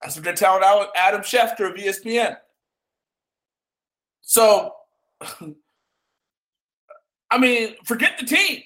[0.00, 0.62] That's what they're telling
[0.96, 2.36] Adam Schefter of ESPN.
[4.22, 4.74] So,
[7.30, 8.62] I mean, forget the team.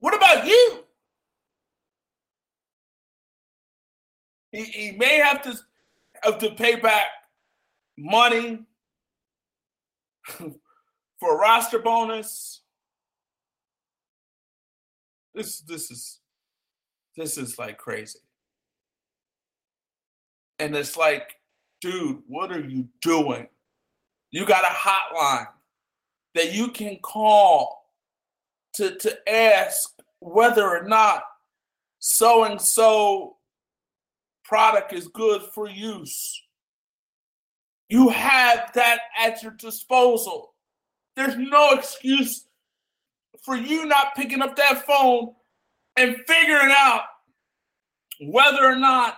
[0.00, 0.84] What about you?
[4.52, 5.58] He, he may have to
[6.22, 7.06] have to pay back
[7.96, 8.60] money
[10.26, 12.59] for a roster bonus.
[15.34, 16.20] This this is
[17.16, 18.18] this is like crazy.
[20.58, 21.36] And it's like,
[21.80, 23.48] dude, what are you doing?
[24.30, 25.48] You got a hotline
[26.34, 27.86] that you can call
[28.74, 29.90] to, to ask
[30.20, 31.22] whether or not
[31.98, 33.36] so and so
[34.44, 36.40] product is good for use.
[37.88, 40.54] You have that at your disposal.
[41.16, 42.44] There's no excuse
[43.42, 45.34] for you not picking up that phone
[45.96, 47.02] and figuring out
[48.20, 49.16] whether or not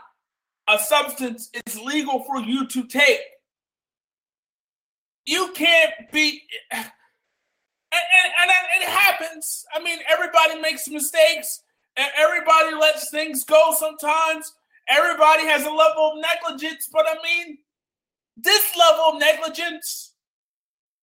[0.69, 3.21] a substance is legal for you to take.
[5.25, 6.85] You can't be, and,
[7.93, 9.65] and, and it happens.
[9.75, 11.63] I mean, everybody makes mistakes,
[11.97, 14.53] and everybody lets things go sometimes.
[14.89, 17.59] Everybody has a level of negligence, but I mean,
[18.37, 20.15] this level of negligence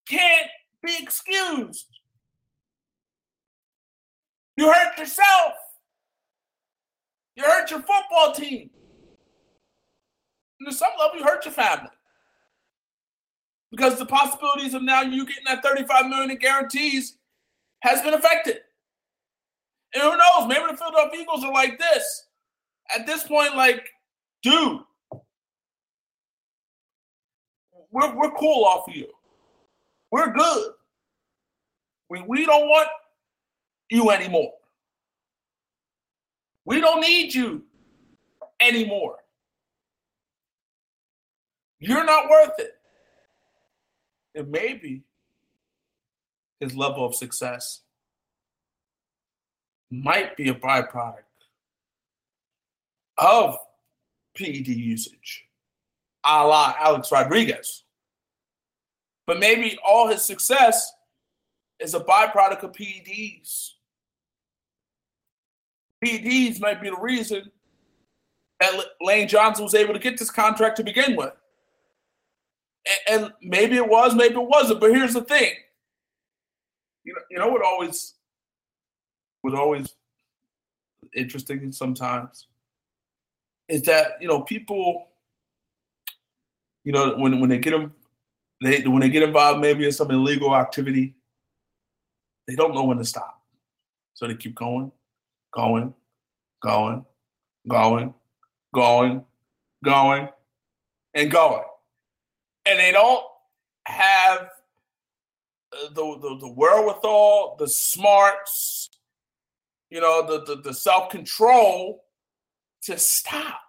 [0.07, 0.47] can't
[0.83, 1.85] be excused.
[4.59, 5.53] You hurt yourself.
[7.37, 8.69] You hurt your football team.
[10.59, 11.91] And to some level, you hurt your family.
[13.71, 17.15] Because the possibilities of now you getting that 35 million in guarantees
[17.83, 18.57] has been affected.
[19.93, 20.49] And who knows?
[20.49, 22.25] Maybe the Philadelphia Eagles are like this.
[22.93, 23.87] At this point, like,
[24.43, 24.81] dude,
[27.91, 29.07] we're, we're cool off of you.
[30.11, 30.71] We're good.
[32.09, 32.89] We, we don't want
[33.89, 34.53] you anymore.
[36.65, 37.63] We don't need you
[38.59, 39.15] anymore.
[41.79, 42.73] You're not worth it.
[44.35, 45.03] And maybe
[46.59, 47.81] his level of success
[49.89, 51.23] might be a byproduct
[53.17, 53.57] of
[54.35, 55.45] PED usage,
[56.25, 57.83] a la Alex Rodriguez.
[59.25, 60.91] But maybe all his success
[61.79, 63.71] is a byproduct of PEDs.
[66.03, 67.51] PEDs might be the reason
[68.59, 71.33] that Lane Johnson was able to get this contract to begin with.
[73.09, 74.79] And, and maybe it was, maybe it wasn't.
[74.79, 75.53] But here's the thing.
[77.03, 78.13] You know, you know what always
[79.43, 79.95] was always
[81.15, 82.47] interesting sometimes
[83.67, 85.07] is that you know people
[86.83, 87.93] you know when when they get them
[88.61, 91.15] they when they get involved maybe in some illegal activity
[92.47, 93.41] they don't know when to stop
[94.13, 94.91] so they keep going
[95.53, 95.93] going
[96.61, 97.05] going
[97.67, 98.13] going
[98.73, 99.23] going
[99.83, 100.29] going
[101.13, 101.63] and going
[102.65, 103.23] and they don't
[103.85, 104.49] have
[105.71, 108.89] the, the, the wherewithal the smarts
[109.89, 112.03] you know the, the, the self-control
[112.83, 113.59] to stop.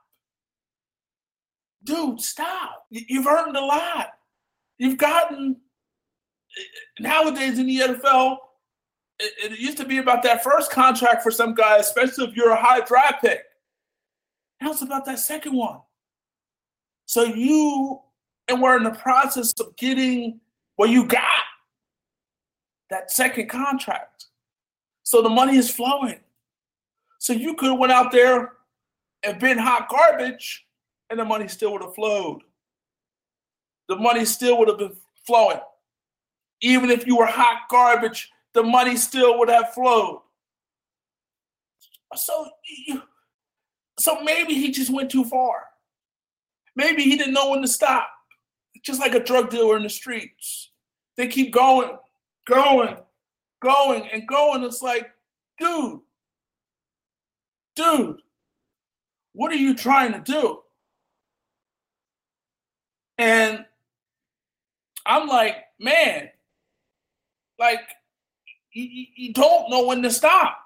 [1.83, 2.87] Dude, stop.
[2.91, 4.11] You've earned a lot.
[4.79, 5.57] You've gotten
[6.99, 8.37] nowadays in the NFL,
[9.21, 12.51] it, it, used to be about that first contract for some guys, especially if you're
[12.51, 13.43] a high draft pick.
[14.61, 15.81] Now it's about that second one.
[17.07, 18.01] So you
[18.49, 20.41] and we're in the process of getting
[20.77, 21.45] what you got
[22.91, 24.27] that second contract.
[25.03, 26.21] So the money is flowing.
[27.19, 28.53] So you could have went out there
[29.23, 30.67] and been hot garbage,
[31.09, 32.43] and the money still would have flowed.
[33.89, 35.61] The money still would have been flowing.
[36.63, 40.23] Even if you were hot garbage, the money still would have flowed.
[42.15, 42.49] So,
[43.99, 45.65] so maybe he just went too far.
[46.75, 48.09] Maybe he didn't know when to stop.
[48.83, 50.71] Just like a drug dealer in the streets.
[51.17, 51.91] They keep going,
[52.49, 52.97] going,
[53.61, 54.65] going, and going.
[54.65, 55.11] It's like,
[55.59, 56.01] dude,
[57.77, 58.21] dude,
[59.33, 60.61] what are you trying to do?
[63.19, 63.67] And
[65.05, 66.31] I'm like, man,
[67.59, 67.81] like,
[68.73, 70.59] you, you don't know when to stop.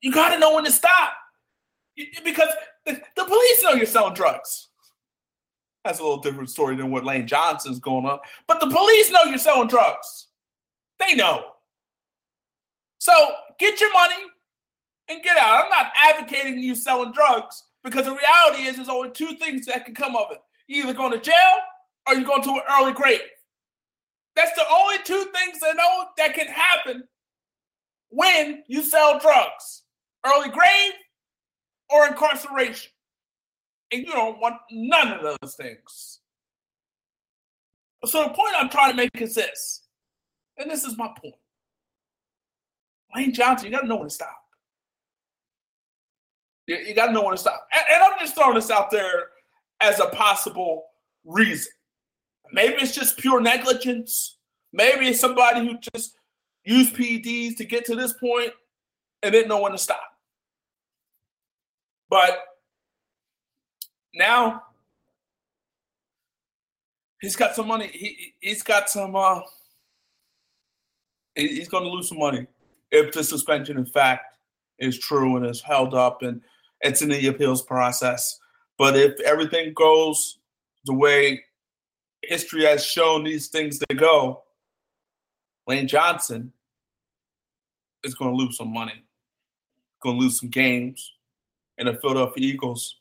[0.00, 1.12] You got to know when to stop
[2.24, 2.48] because
[2.84, 4.68] the, the, police know you're selling drugs.
[5.84, 8.18] That's a little different story than what Lane Johnson's going on.
[8.46, 10.28] But the police know you're selling drugs.
[10.98, 11.44] They know.
[12.98, 13.12] So
[13.58, 14.16] get your money,
[15.08, 15.64] and get out.
[15.64, 19.84] I'm not advocating you selling drugs because the reality is there's only two things that
[19.84, 20.38] can come of it.
[20.66, 21.34] You're either going to jail
[22.08, 23.20] or you're going to an early grave.
[24.36, 27.04] That's the only two things that know that can happen
[28.10, 29.82] when you sell drugs.
[30.26, 30.92] Early grave
[31.90, 32.90] or incarceration.
[33.92, 36.20] And you don't want none of those things.
[38.06, 39.82] So the point I'm trying to make is this,
[40.58, 41.34] and this is my point.
[43.14, 44.44] Lane Johnson, you gotta know when to stop.
[46.66, 47.66] You, you got to know when to stop.
[47.72, 49.28] And I'm just throwing this out there
[49.80, 50.84] as a possible
[51.24, 51.72] reason.
[52.54, 54.36] Maybe it's just pure negligence.
[54.72, 56.14] Maybe it's somebody who just
[56.64, 58.52] used PEDs to get to this point
[59.24, 60.04] and didn't know when to stop.
[62.08, 62.38] But
[64.14, 64.62] now
[67.20, 67.88] he's got some money.
[67.92, 69.16] He he's got some.
[69.16, 69.40] Uh,
[71.34, 72.46] he's going to lose some money
[72.92, 74.36] if the suspension, in fact,
[74.78, 76.40] is true and is held up and
[76.82, 78.38] it's in the appeals process.
[78.78, 80.38] But if everything goes
[80.84, 81.42] the way
[82.28, 84.42] history has shown these things to go,
[85.66, 86.52] Lane Johnson
[88.02, 89.04] is going to lose some money,
[90.02, 91.12] going to lose some games,
[91.78, 92.96] and the Philadelphia Eagles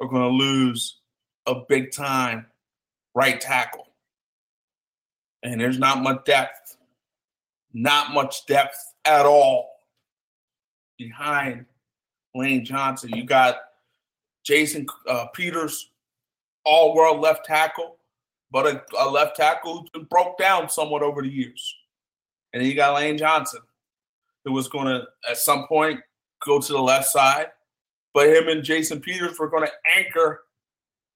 [0.00, 0.98] are going to lose
[1.46, 2.46] a big time
[3.14, 3.86] right tackle.
[5.42, 6.76] And there's not much depth,
[7.72, 9.70] not much depth at all
[10.98, 11.66] behind
[12.34, 13.10] Lane Johnson.
[13.14, 13.56] You got
[14.44, 15.90] Jason uh, Peters,
[16.64, 17.96] all world left tackle,
[18.52, 21.74] but a, a left tackle who broke down somewhat over the years.
[22.52, 23.60] And then you got Lane Johnson,
[24.44, 26.00] who was going to, at some point,
[26.44, 27.46] go to the left side.
[28.12, 30.42] But him and Jason Peters were going to anchor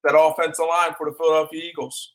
[0.03, 2.15] that offensive line for the Philadelphia Eagles.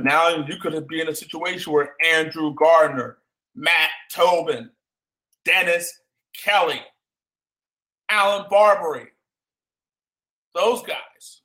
[0.00, 3.18] Now you could be in a situation where Andrew Gardner,
[3.54, 4.70] Matt Tobin,
[5.44, 6.00] Dennis
[6.34, 6.80] Kelly,
[8.10, 9.06] Allen Barbre.
[10.54, 11.42] Those guys.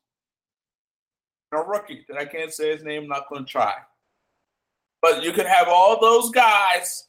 [1.54, 3.74] A rookie that I can't say his name, I'm not going to try.
[5.02, 7.08] But you could have all those guys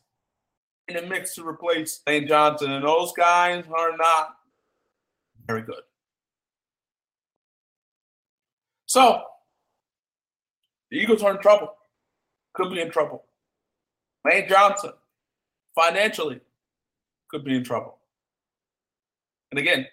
[0.88, 4.36] in the mix to replace Lane Johnson, and those guys are not
[5.46, 5.82] very good.
[8.86, 9.22] So,
[10.90, 11.74] the Eagles are in trouble.
[12.54, 13.24] Could be in trouble.
[14.24, 14.92] Lane Johnson,
[15.74, 16.40] financially,
[17.28, 17.98] could be in trouble.
[19.50, 19.86] And again,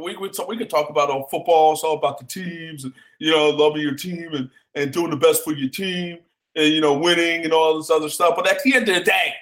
[0.00, 1.72] we we, we could talk about on football.
[1.72, 5.16] It's all about the teams, and you know, loving your team and and doing the
[5.16, 6.18] best for your team,
[6.54, 8.34] and you know, winning and all this other stuff.
[8.36, 9.34] But at the end of the day,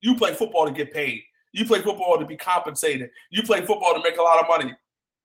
[0.00, 1.22] you play football to get paid.
[1.52, 3.10] You play football to be compensated.
[3.30, 4.74] You play football to make a lot of money.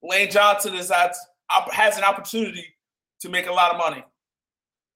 [0.02, 1.14] Lane Johnson is at,
[1.72, 2.64] has an opportunity
[3.20, 4.04] to make a lot of money.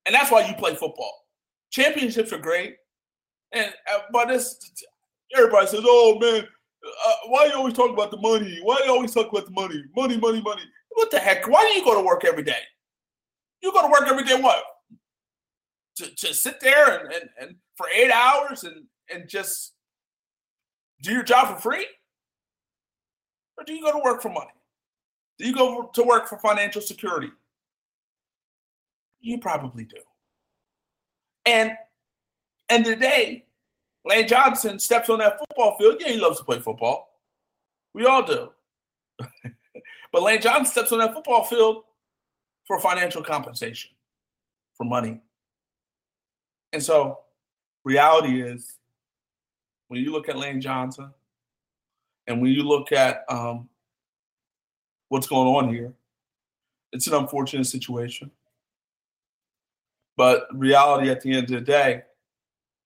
[0.06, 1.26] And that's why you play football.
[1.70, 2.76] Championships are great.
[3.52, 4.58] And uh, but this
[5.36, 6.46] everybody says, "Oh man,
[6.84, 8.58] uh, why you always talk about the money?
[8.62, 9.82] Why you always talk about the money?
[9.96, 11.48] Money, money, money." What the heck?
[11.48, 12.60] Why do you go to work every day?
[13.62, 14.62] You go to work every day what?
[15.96, 19.72] To, to sit there and, and, and for eight hours and, and just
[21.02, 21.86] do your job for free?
[23.56, 24.50] Or do you go to work for money?
[25.38, 27.30] Do you go to work for financial security?
[29.20, 29.96] You probably do.
[31.46, 31.72] And
[32.68, 33.44] and today,
[34.04, 35.96] Lane Johnson steps on that football field.
[36.00, 37.08] Yeah, he loves to play football.
[37.94, 38.50] We all do.
[40.12, 41.84] but Lane Johnson steps on that football field
[42.66, 43.92] for financial compensation,
[44.74, 45.20] for money.
[46.72, 47.18] And so,
[47.84, 48.78] reality is,
[49.88, 51.12] when you look at Lane Johnson,
[52.26, 53.68] and when you look at um,
[55.08, 55.92] what's going on here,
[56.92, 58.30] it's an unfortunate situation.
[60.16, 62.02] But reality at the end of the day,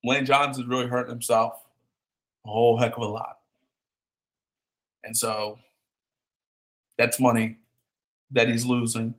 [0.06, 1.54] Lane Johnson's really hurting himself
[2.46, 3.38] a whole heck of a lot.
[5.04, 5.58] And so
[6.96, 7.56] that's money
[8.30, 9.14] that he's losing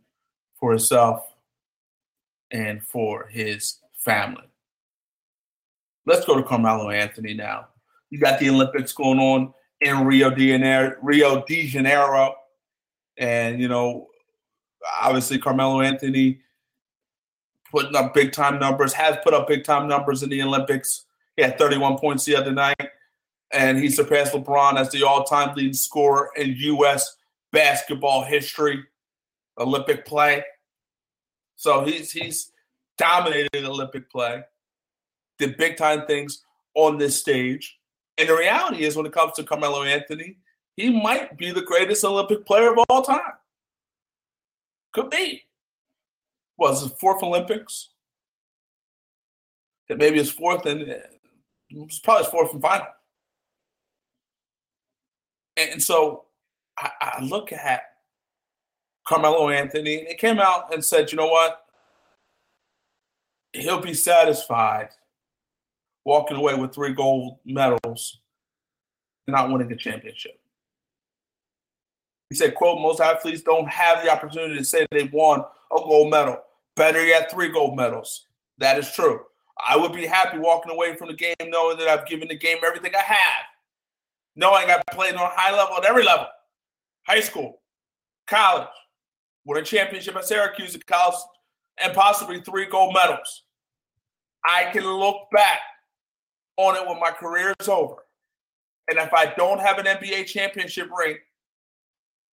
[0.59, 1.25] for himself
[2.51, 4.45] and for his family.
[6.05, 7.67] Let's go to Carmelo Anthony now.
[8.09, 12.35] You got the Olympics going on in Rio de Janeiro, Rio de Janeiro,
[13.17, 14.07] and you know,
[15.01, 16.39] obviously Carmelo Anthony
[17.71, 21.05] putting up big time numbers, has put up big time numbers in the Olympics.
[21.35, 22.89] He had 31 points the other night,
[23.51, 27.15] and he surpassed LeBron as the all time leading scorer in U.S.
[27.51, 28.83] basketball history,
[29.57, 30.43] Olympic play.
[31.55, 32.51] So he's he's
[32.97, 34.43] dominated Olympic play,
[35.37, 36.43] did big time things
[36.75, 37.77] on this stage.
[38.17, 40.37] And the reality is, when it comes to Carmelo Anthony,
[40.75, 43.33] he might be the greatest Olympic player of all time.
[44.93, 45.43] Could be
[46.57, 47.89] was his fourth Olympics.
[49.89, 50.95] That maybe his fourth and uh,
[51.69, 52.87] it's probably his fourth and final.
[55.55, 56.25] And so
[56.77, 57.83] I, I look at
[59.07, 59.99] Carmelo Anthony.
[59.99, 61.63] And it came out and said, you know what?
[63.53, 64.89] He'll be satisfied
[66.05, 68.19] walking away with three gold medals
[69.25, 70.39] and not winning a championship.
[72.29, 76.11] He said, quote, most athletes don't have the opportunity to say they won a gold
[76.11, 76.41] medal.
[76.77, 78.27] Better yet, three gold medals.
[78.59, 79.21] That is true.
[79.67, 82.59] I would be happy walking away from the game knowing that I've given the game
[82.63, 83.45] everything I have.
[84.35, 86.27] Knowing I've played on high level at every level.
[87.07, 87.61] High school,
[88.27, 88.67] college,
[89.43, 91.15] won a championship at Syracuse at college,
[91.83, 93.43] and possibly three gold medals.
[94.45, 95.59] I can look back
[96.57, 98.05] on it when my career is over.
[98.89, 101.17] And if I don't have an NBA championship ring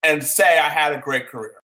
[0.02, 1.61] and say I had a great career.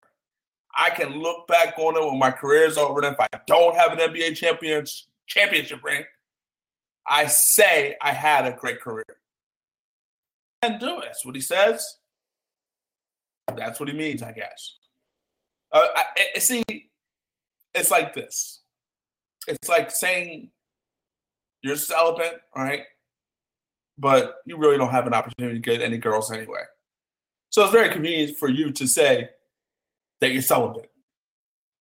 [0.78, 3.00] I can look back on it when my career is over.
[3.00, 6.04] And if I don't have an NBA champions championship ring,
[7.04, 9.04] I say I had a great career.
[10.62, 11.06] And do it.
[11.06, 11.96] That's what he says.
[13.56, 14.76] That's what he means, I guess.
[15.72, 16.04] Uh, I,
[16.36, 16.62] I, see,
[17.74, 18.60] it's like this.
[19.48, 20.50] It's like saying
[21.62, 22.82] you're celibate, right?
[23.98, 26.62] But you really don't have an opportunity to get any girls anyway.
[27.50, 29.30] So it's very convenient for you to say,
[30.20, 30.90] that you're celibate.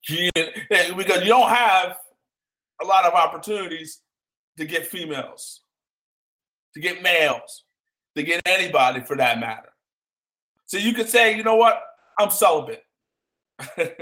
[0.08, 1.98] Because you don't have
[2.82, 4.02] a lot of opportunities
[4.58, 5.62] to get females,
[6.74, 7.64] to get males,
[8.16, 9.70] to get anybody for that matter.
[10.66, 11.82] So you could say, you know what,
[12.20, 12.84] I'm celibate.
[13.76, 13.96] but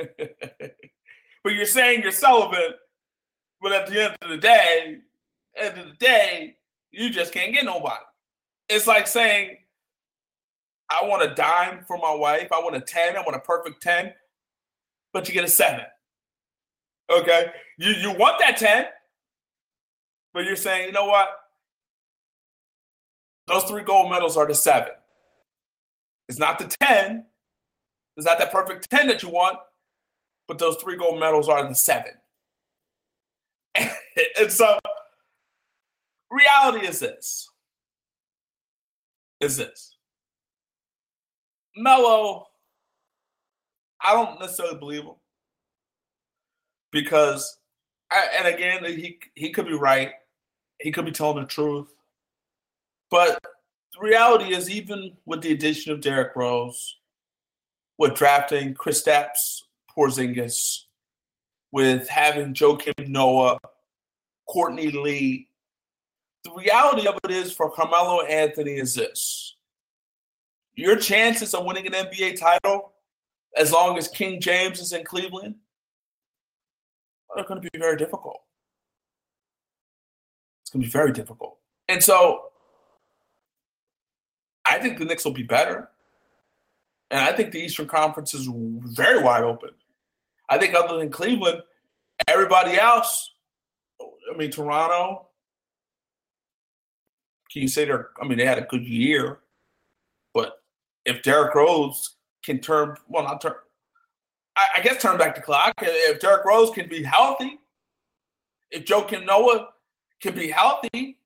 [1.46, 2.76] you're saying you're celibate,
[3.62, 4.98] but at the end of the day,
[5.56, 6.58] end of the day,
[6.92, 8.04] you just can't get nobody.
[8.70, 9.58] It's like saying,
[10.90, 12.52] I want a dime for my wife.
[12.52, 13.16] I want a 10.
[13.16, 14.14] I want a perfect 10
[15.16, 15.86] but you get a seven.
[17.10, 17.46] Okay.
[17.78, 18.86] You you want that 10,
[20.34, 21.30] but you're saying, you know what?
[23.48, 24.92] Those three gold medals are the seven.
[26.28, 27.26] It's not the 10.
[28.18, 29.58] It's not that perfect 10 that you want,
[30.50, 32.12] but those three gold medals are the seven.
[33.78, 34.80] and so
[36.30, 37.50] reality is this.
[39.40, 39.96] Is this.
[41.78, 42.48] Melo
[44.04, 45.16] I don't necessarily believe him.
[46.92, 47.58] Because,
[48.12, 50.12] and again, he he could be right.
[50.80, 51.88] He could be telling the truth,
[53.10, 53.40] but
[53.94, 56.98] the reality is, even with the addition of Derrick Rose,
[57.98, 60.82] with drafting Chris Kristaps Porzingis,
[61.72, 63.58] with having Joakim Noah,
[64.50, 65.48] Courtney Lee,
[66.44, 69.56] the reality of it is for Carmelo Anthony is this:
[70.76, 72.95] your chances of winning an NBA title
[73.56, 75.56] as long as King James is in Cleveland,
[77.36, 78.42] it's going to be very difficult.
[80.64, 81.58] It's going to be very difficult.
[81.88, 82.46] And so
[84.68, 85.90] I think the Knicks will be better.
[87.12, 89.70] And I think the Eastern Conference is very wide open.
[90.50, 91.62] I think other than Cleveland,
[92.28, 93.34] everybody else,
[94.02, 95.28] I mean, Toronto,
[97.52, 99.40] can you say they're, I mean, they had a good year,
[100.34, 100.62] but
[101.06, 102.15] if Derrick Rose
[102.46, 103.54] can turn, well, not turn,
[104.56, 105.74] I, I guess turn back the clock.
[105.82, 107.60] If Derrick Rose can be healthy,
[108.72, 109.70] if Joakim Noah
[110.22, 111.18] can be healthy,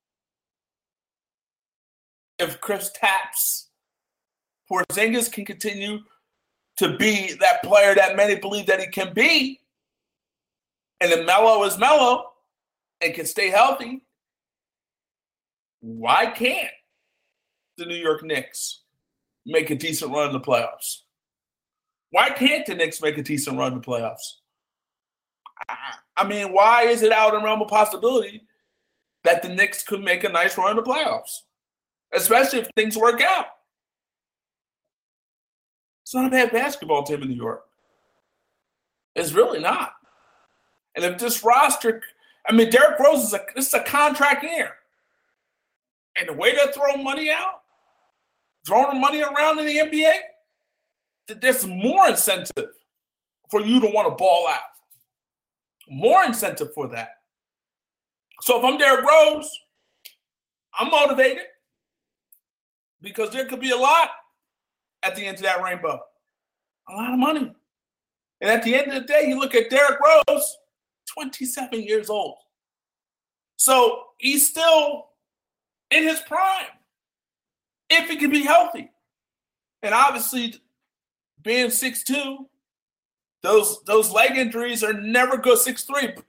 [2.39, 3.65] if Kristaps
[4.71, 5.99] Porzingis can continue
[6.77, 9.59] to be that player that many believe that he can be,
[11.01, 12.31] and then Melo is Melo
[13.01, 14.05] and can stay healthy,
[15.81, 16.71] why can't
[17.77, 18.81] the New York Knicks
[19.45, 21.01] make a decent run in the playoffs?
[22.11, 24.35] Why can't the Knicks make a decent run in the playoffs?
[26.17, 28.43] I mean, why is it out in realm of possibility
[29.23, 31.41] that the Knicks could make a nice run in the playoffs?
[32.13, 33.47] Especially if things work out.
[36.03, 37.65] It's not a bad basketball team in New York.
[39.15, 39.93] It's really not.
[40.95, 42.01] And if this roster,
[42.47, 44.71] I mean, Derrick Rose is a this is a contract year.
[46.17, 47.61] And the way they're throwing money out,
[48.65, 50.13] throwing money around in the NBA,
[51.41, 52.69] there's more incentive
[53.49, 54.59] for you to want to ball out.
[55.89, 57.09] More incentive for that.
[58.41, 59.49] So if I'm Derrick Rose,
[60.79, 61.43] I'm motivated
[63.01, 64.09] because there could be a lot
[65.03, 65.99] at the end of that rainbow.
[66.89, 67.51] A lot of money.
[68.41, 70.57] And at the end of the day, you look at Derrick Rose,
[71.13, 72.35] 27 years old.
[73.57, 75.07] So he's still
[75.91, 76.67] in his prime
[77.89, 78.91] if he can be healthy.
[79.83, 80.55] And obviously,
[81.41, 82.45] being 6'2,
[83.41, 85.57] those those leg injuries are never good.
[85.57, 86.21] 6'3.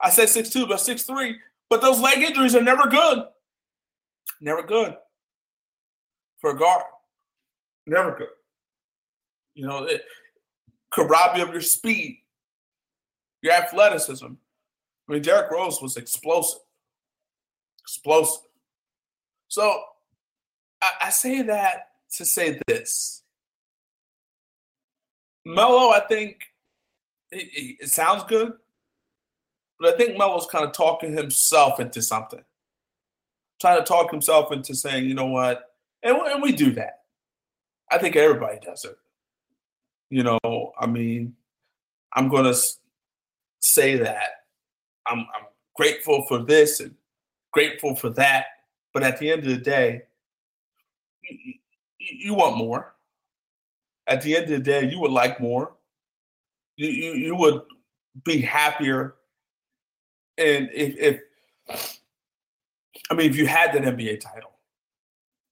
[0.00, 1.34] I said 6'2, but 6'3.
[1.68, 3.24] But those leg injuries are never good.
[4.40, 4.96] Never good
[6.40, 6.84] for a guard.
[7.86, 8.28] Never good.
[9.54, 10.02] You know, it
[10.90, 12.18] could rob you of your speed,
[13.42, 14.26] your athleticism.
[14.26, 16.60] I mean, Derrick Rose was explosive.
[17.80, 18.42] Explosive.
[19.48, 19.82] So
[20.82, 23.23] I, I say that to say this.
[25.44, 26.44] Melo, I think
[27.30, 28.54] it, it, sounds good,
[29.78, 32.42] but I think Melo's kind of talking himself into something.
[33.60, 35.74] Trying to talk himself into saying, you know what?
[36.02, 37.00] And, and we do that.
[37.90, 38.96] I think everybody does it.
[40.10, 41.34] You know, I mean,
[42.12, 42.54] I'm to
[43.60, 44.44] say that
[45.06, 46.94] I'm, I'm grateful for this and
[47.52, 48.46] grateful for that.
[48.92, 50.02] But at the end of the day,
[51.22, 51.54] you,
[51.98, 52.93] you want more.
[54.06, 55.72] At the end of the day, you would like more.
[56.76, 57.62] You, you, you would
[58.24, 59.14] be happier.
[60.36, 61.20] And if,
[61.68, 61.90] if,
[63.10, 64.50] I mean, if you had that NBA title,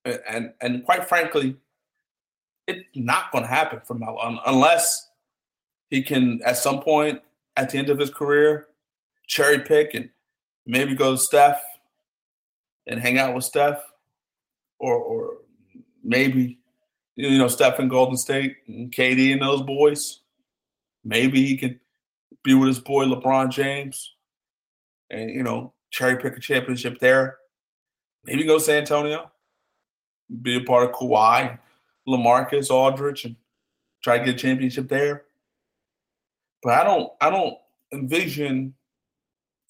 [0.05, 1.57] and, and, and quite frankly,
[2.67, 5.09] it's not going to happen for Melo unless
[5.91, 7.21] he can, at some point
[7.57, 8.69] at the end of his career,
[9.27, 10.11] cherry pick and
[10.67, 11.63] maybe go to Steph
[12.87, 13.81] and hang out with Steph,
[14.79, 15.35] or or
[16.03, 16.59] maybe
[17.17, 20.21] you know Steph and Golden State and KD and those boys.
[21.05, 21.81] Maybe he can
[22.45, 24.15] be with his boy LeBron James,
[25.11, 27.37] and you know cherry pick a championship there.
[28.25, 29.31] Maybe go to San Antonio,
[30.43, 31.59] be a part of Kawhi,
[32.09, 33.37] LaMarcus Aldridge, and
[34.03, 35.25] try to get a championship there.
[36.63, 37.57] But I don't, I don't
[37.93, 38.75] envision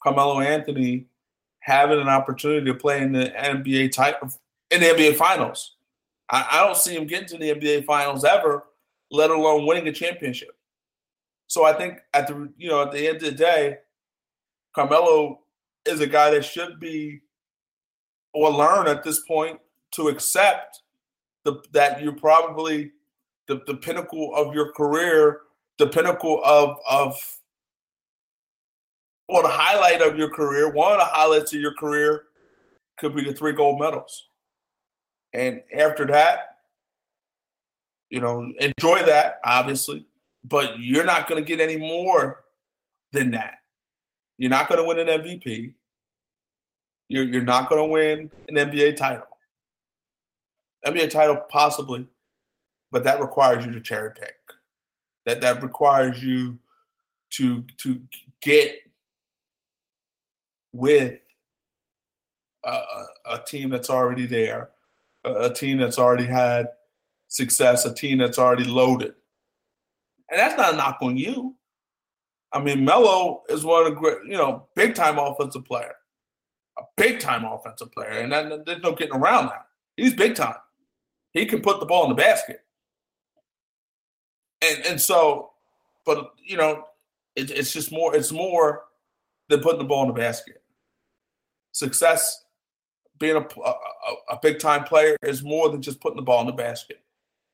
[0.03, 1.07] Carmelo Anthony
[1.61, 4.31] having an opportunity to play in the NBA title
[4.71, 5.77] in the NBA Finals.
[6.31, 8.65] I, I don't see him getting to the NBA Finals ever,
[9.11, 10.57] let alone winning a championship.
[11.47, 13.79] So I think at the you know at the end of the day,
[14.75, 15.41] Carmelo
[15.87, 17.21] is a guy that should be
[18.33, 19.59] or learn at this point
[19.93, 20.81] to accept
[21.45, 22.93] the, that you're probably
[23.49, 25.41] the, the pinnacle of your career,
[25.79, 27.17] the pinnacle of of
[29.29, 32.25] or the highlight of your career, one of the highlights of your career
[32.99, 34.29] could be the three gold medals.
[35.33, 36.59] And after that,
[38.11, 40.07] you know, enjoy that, obviously,
[40.45, 42.45] but you're not going to get any more
[43.13, 43.59] than that.
[44.39, 45.75] You're not going to win an MVP.
[47.09, 49.27] You're, you're not going to win an NBA title.
[50.85, 52.07] NBA title possibly,
[52.91, 54.35] but that requires you to cherry pick.
[55.25, 56.59] That that requires you
[57.35, 58.01] to to
[58.41, 58.79] get
[60.73, 61.21] with
[62.65, 62.81] a,
[63.27, 64.71] a team that's already there,
[65.25, 66.69] a, team that's already had
[67.29, 69.15] success, a team that's already loaded.
[70.31, 71.57] And that's not a knock on you.
[72.53, 75.95] I mean, Melo is one of the great, you know, big time offensive player,
[76.79, 79.67] a big time offensive player, and that, there's no getting around that.
[79.97, 80.57] He's big time.
[81.33, 82.61] He can put the ball in the basket,
[84.61, 85.53] and and so,
[86.05, 86.85] but you know,
[87.37, 88.15] it, it's just more.
[88.15, 88.85] It's more
[89.49, 90.63] than putting the ball in the basket.
[91.73, 92.45] Success,
[93.19, 93.75] being a, a,
[94.29, 97.01] a big time player, is more than just putting the ball in the basket.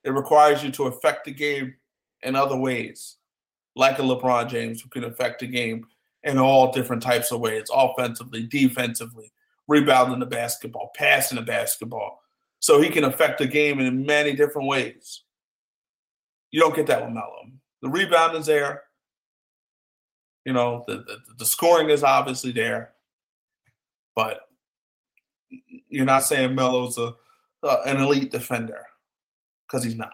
[0.04, 1.74] It requires you to affect the game
[2.22, 3.16] in other ways,
[3.76, 5.86] like a LeBron James who can affect the game
[6.24, 9.32] in all different types of ways, offensively, defensively,
[9.66, 12.20] rebounding the basketball, passing the basketball.
[12.60, 15.22] So he can affect the game in many different ways.
[16.50, 17.44] You don't get that with Melo.
[17.82, 18.82] The rebounding's there.
[20.44, 22.94] You know, the, the, the scoring is obviously there.
[24.16, 24.47] But
[25.88, 27.14] you're not saying Melo's a,
[27.62, 28.84] an elite defender
[29.66, 30.12] because he's not.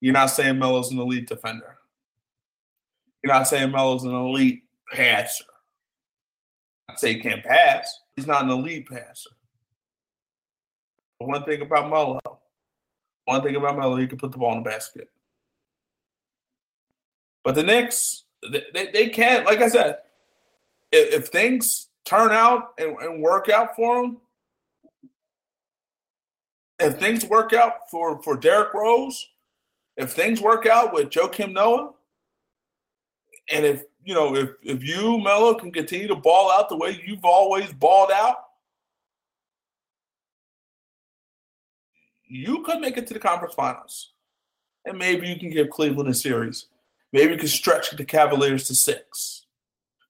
[0.00, 1.78] You're not saying Melo's an elite defender.
[3.22, 5.44] You're not saying Melo's an elite passer.
[6.88, 8.00] I say he can't pass.
[8.14, 9.30] He's not an elite passer.
[11.18, 12.20] But one thing about Melo,
[13.24, 15.08] one thing about Melo, he can put the ball in the basket.
[17.42, 19.98] But the Knicks, they, they, they can't, like I said,
[20.92, 24.18] if, if things turn out and, and work out for them,
[26.78, 29.28] if things work out for, for Derrick Rose,
[29.96, 31.92] if things work out with Joakim Noah,
[33.50, 37.00] and if you know if if you Melo can continue to ball out the way
[37.06, 38.36] you've always balled out,
[42.26, 44.12] you could make it to the conference finals,
[44.84, 46.66] and maybe you can give Cleveland a series.
[47.12, 49.46] Maybe you can stretch the Cavaliers to six.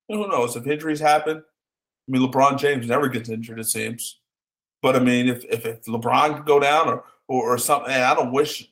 [0.09, 1.45] And who knows if injuries happen?
[2.09, 4.21] I mean, LeBron James never gets injured, it seems.
[4.83, 8.15] But I mean, if if, if LeBron could go down or, or or something, I
[8.15, 8.69] don't wish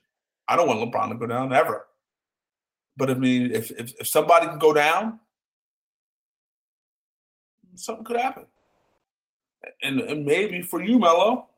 [0.49, 1.87] I don't want LeBron to go down ever.
[2.97, 5.19] But I mean, if, if, if somebody can go down,
[7.75, 8.47] something could happen.
[9.83, 11.49] And, and maybe for you, Melo,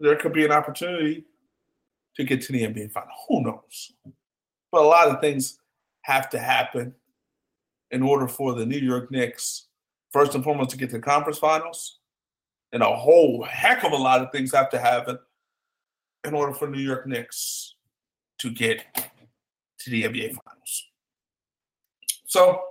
[0.00, 1.24] there could be an opportunity
[2.16, 3.10] to get to the NBA final.
[3.28, 3.92] Who knows?
[4.72, 5.58] But a lot of things
[6.02, 6.94] have to happen
[7.90, 9.66] in order for the New York Knicks,
[10.12, 11.98] first and foremost, to get to the conference finals.
[12.72, 15.18] And a whole heck of a lot of things have to happen
[16.24, 17.74] in order for New York Knicks
[18.38, 18.84] to get
[19.80, 20.88] to the NBA Finals.
[22.26, 22.62] So,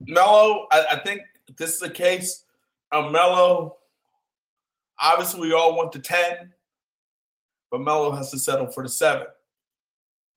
[0.00, 1.22] Melo, I, I think
[1.56, 2.44] this is a case
[2.90, 3.76] of Melo.
[5.00, 6.52] Obviously, we all want the 10,
[7.70, 9.26] but Melo has to settle for the seven.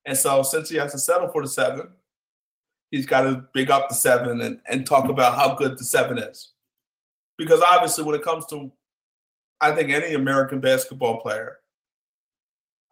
[0.06, 1.90] And so, since he has to settle for the seven,
[2.96, 6.18] he's got to big up the seven and, and talk about how good the seven
[6.18, 6.54] is.
[7.38, 8.72] Because obviously, when it comes to,
[9.60, 11.58] I think, any American basketball player,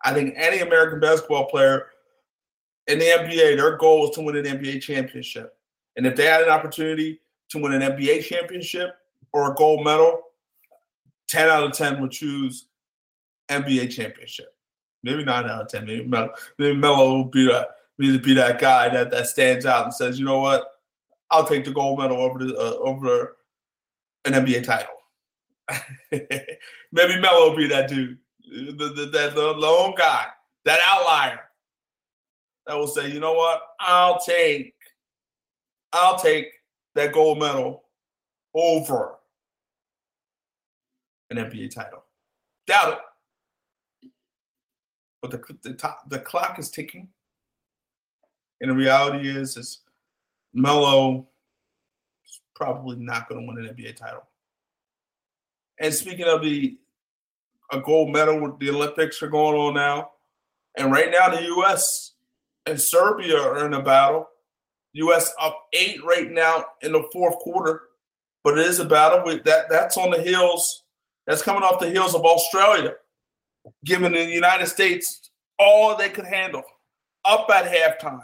[0.04, 1.86] I think any American basketball player
[2.88, 5.56] in the NBA, their goal is to win an NBA championship.
[5.95, 8.95] And if they had an opportunity to win an NBA championship
[9.32, 10.22] or a gold medal,
[11.30, 12.66] 10 out of 10 would choose
[13.49, 14.54] NBA championship.
[15.01, 15.86] Maybe 9 out of 10.
[15.86, 19.94] Maybe Melo, maybe will be that, be, be that guy that, that stands out and
[19.94, 20.66] says, you know what?
[21.32, 23.38] I'll take the gold medal over the, uh, over
[24.26, 24.94] an NBA title.
[26.12, 28.18] maybe Melo will be that dude
[28.54, 30.26] the, the, the, the lone guy,
[30.66, 31.39] that outlier
[32.66, 34.74] that will say, you know what, I'll take,
[35.91, 36.48] I'll take
[36.96, 37.84] that gold medal
[38.54, 39.16] over
[41.30, 42.04] an NBA title.
[42.68, 44.10] Doubt it.
[45.22, 47.08] But the, the, the clock is ticking.
[48.64, 49.82] And the reality is, is
[50.53, 51.28] Melo
[52.26, 54.24] is probably not going to win an NBA title.
[55.82, 56.78] And speaking of the
[57.74, 60.11] a gold medal with the Olympics are going on now.
[60.78, 62.14] And right now, the U.S.
[62.66, 64.28] and Serbia are in a battle.
[64.93, 65.34] U.S.
[65.41, 67.82] up eight right now in the fourth quarter,
[68.45, 69.66] but it is a battle with that.
[69.70, 70.84] That's on the heels.
[71.28, 72.93] That's coming off the heels of Australia,
[73.84, 76.64] giving the United States all they could handle,
[77.26, 78.22] up at halftime.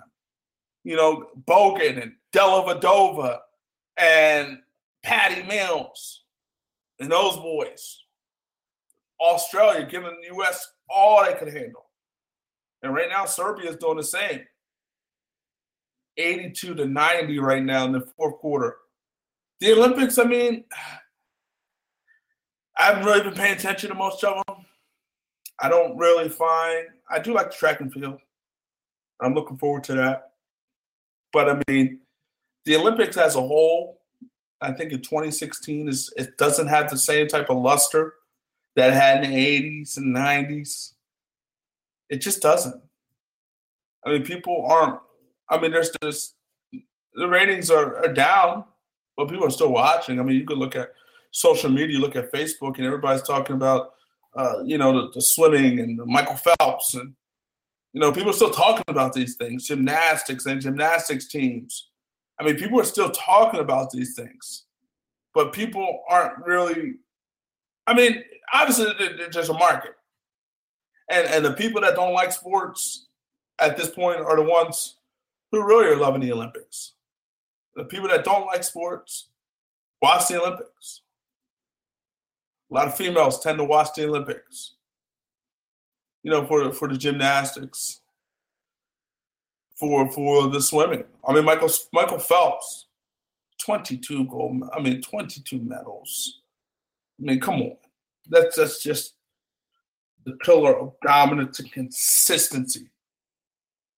[0.89, 3.41] You know, Bogut and Dellavedova
[3.95, 4.57] and
[5.03, 6.23] Patty Mills
[6.99, 8.05] and those boys
[9.21, 10.67] Australia giving the U.S.
[10.89, 11.85] all they could handle.
[12.81, 14.41] And right now, Serbia is doing the same.
[16.17, 18.77] 82 to 90 right now in the fourth quarter.
[19.59, 20.63] The Olympics, I mean,
[22.79, 24.65] I haven't really been paying attention to most of them.
[25.59, 28.19] I don't really find, I do like track and field.
[29.21, 30.29] I'm looking forward to that.
[31.31, 31.99] But I mean,
[32.65, 34.01] the Olympics as a whole,
[34.61, 38.15] I think in 2016 is it doesn't have the same type of luster
[38.75, 40.93] that had in the 80s and 90s.
[42.09, 42.81] It just doesn't.
[44.05, 44.99] I mean, people aren't.
[45.49, 46.35] I mean, there's just
[47.13, 48.63] the ratings are, are down,
[49.17, 50.19] but people are still watching.
[50.19, 50.91] I mean, you could look at
[51.31, 53.93] social media, look at Facebook, and everybody's talking about,
[54.35, 57.13] uh, you know, the, the swimming and Michael Phelps, and
[57.93, 61.89] you know, people are still talking about these things, gymnastics and gymnastics teams.
[62.39, 64.65] I mean, people are still talking about these things,
[65.33, 66.95] but people aren't really.
[67.87, 68.23] I mean,
[68.53, 69.95] obviously, there's just a market,
[71.09, 73.07] and and the people that don't like sports
[73.59, 74.97] at this point are the ones
[75.51, 76.93] who really are loving the Olympics.
[77.75, 79.29] The people that don't like sports
[80.01, 81.01] watch the Olympics.
[82.71, 84.75] A lot of females tend to watch the Olympics.
[86.23, 88.01] You know, for for the gymnastics,
[89.79, 91.05] for for the swimming.
[91.25, 92.87] I mean, Michael Michael Phelps,
[93.63, 94.63] twenty two gold.
[94.75, 96.41] I mean, twenty two medals.
[97.19, 97.77] I mean, come on,
[98.29, 99.15] that's that's just
[100.25, 102.89] the pillar of dominance and consistency.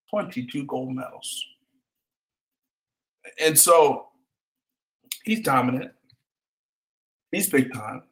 [0.09, 1.45] Twenty two gold medals,
[3.39, 4.09] and so
[5.23, 5.91] he's dominant.
[7.31, 8.03] He's big time.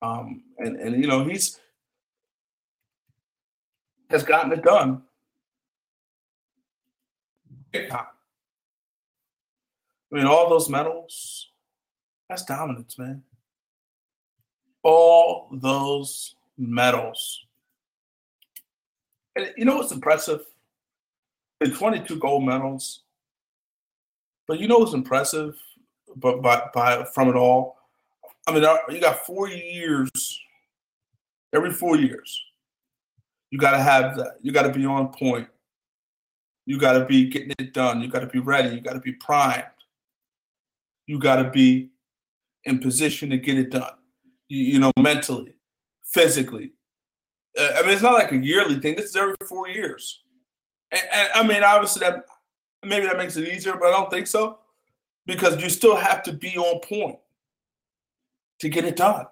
[0.00, 1.58] Um, and and you know he's
[4.10, 5.02] has gotten it done.
[7.74, 8.06] I
[10.10, 11.50] mean, all those medals,
[12.28, 13.22] that's dominance, man.
[14.82, 17.46] All those medals.
[19.36, 20.44] And you know what's impressive?
[21.60, 23.02] The 22 gold medals.
[24.48, 25.56] But you know what's impressive
[26.16, 27.76] but by, by from it all?
[28.46, 30.10] I mean, uh, you got four years,
[31.52, 32.42] every four years,
[33.50, 34.38] you got to have that.
[34.40, 35.48] You got to be on point.
[36.66, 38.00] You got to be getting it done.
[38.00, 38.74] You got to be ready.
[38.74, 39.64] You got to be primed.
[41.06, 41.90] You got to be
[42.64, 43.94] in position to get it done.
[44.48, 45.54] You, you know, mentally,
[46.04, 46.72] physically.
[47.58, 48.94] Uh, I mean, it's not like a yearly thing.
[48.94, 50.22] This is every four years.
[50.92, 52.24] And, and I mean, obviously, that
[52.84, 54.58] maybe that makes it easier, but I don't think so
[55.26, 57.18] because you still have to be on point
[58.60, 59.26] to get it done.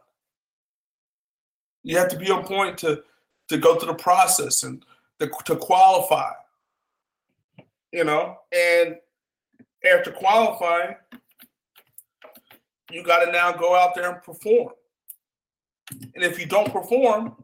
[1.83, 3.03] You have to be on point to
[3.49, 4.85] to go through the process and
[5.19, 6.33] to, to qualify.
[7.93, 8.97] You know, and
[9.91, 10.95] after qualifying,
[12.91, 14.73] you got to now go out there and perform.
[15.91, 17.43] And if you don't perform,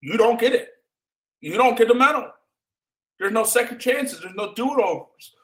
[0.00, 0.68] you don't get it.
[1.40, 2.30] You don't get the medal.
[3.18, 4.20] There's no second chances.
[4.20, 5.34] There's no do-overs.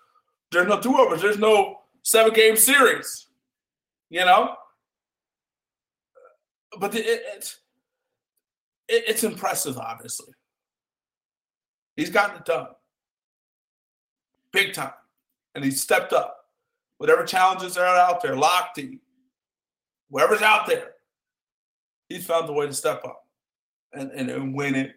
[0.53, 1.23] There's no do-overs.
[1.23, 3.27] There's no seven-game series.
[4.09, 4.55] You know,
[6.79, 7.57] but it,
[8.89, 10.33] it, it's impressive, obviously.
[11.97, 12.69] He's gotten it done
[14.57, 14.93] big time.
[15.55, 16.37] And he's stepped up.
[16.99, 18.99] Whatever challenges are out there, Lochte,
[20.11, 20.93] whoever's out there,
[22.09, 23.27] he's found a way to step up
[23.93, 24.95] and, and, and win it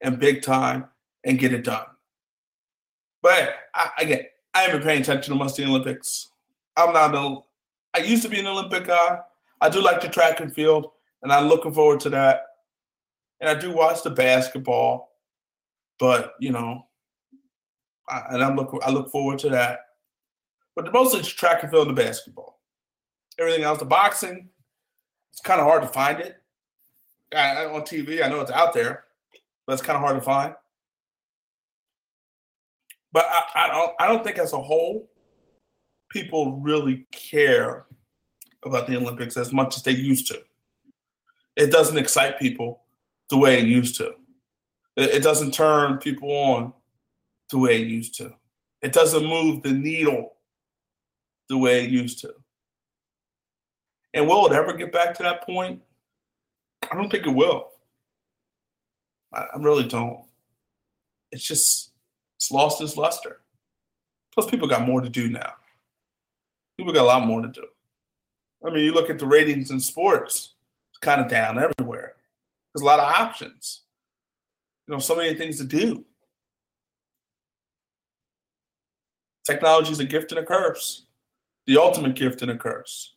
[0.00, 0.86] and big time
[1.24, 1.84] and get it done.
[3.20, 4.24] But I, again,
[4.54, 6.30] I haven't been paying attention to much the Olympics.
[6.76, 7.42] I'm not an,
[7.94, 9.18] I used to be an Olympic guy.
[9.60, 10.90] I do like the track and field,
[11.22, 12.46] and I'm looking forward to that
[13.42, 15.16] and I do watch the basketball,
[15.98, 16.86] but you know,
[18.08, 19.80] I, and I'm look I look forward to that.
[20.76, 22.60] But the mostly it's track and field and the basketball.
[23.38, 24.48] Everything else, the boxing,
[25.32, 26.36] it's kind of hard to find it
[27.34, 28.24] I, on TV.
[28.24, 29.04] I know it's out there,
[29.66, 30.54] but it's kind of hard to find.
[33.12, 35.10] But I, I don't I don't think as a whole,
[36.10, 37.86] people really care
[38.64, 40.40] about the Olympics as much as they used to.
[41.56, 42.81] It doesn't excite people
[43.30, 44.14] the way it used to.
[44.96, 46.72] It, doesn't turn people on
[47.50, 48.34] the way it used to.
[48.82, 50.34] It doesn't move the needle
[51.48, 52.34] the way it used to.
[54.14, 55.80] And will it ever get back to that point?
[56.90, 57.70] I don't think it will.
[59.32, 60.24] I really don't.
[61.30, 61.92] It's just
[62.36, 63.40] it's lost its luster.
[64.34, 65.54] Plus, people got more to do now.
[66.76, 67.66] People got a lot more to do.
[68.64, 70.54] I mean, you look at the ratings in sports;
[70.90, 71.91] it's kind of down everywhere.
[72.74, 73.82] There's a lot of options.
[74.86, 76.04] You know, so many things to do.
[79.44, 81.06] Technology is a gift and a curse.
[81.66, 83.14] The ultimate gift and a curse.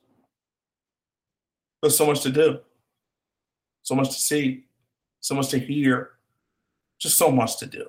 [1.82, 2.60] There's so much to do,
[3.84, 4.66] so much to see,
[5.20, 6.12] so much to hear,
[7.00, 7.88] just so much to do.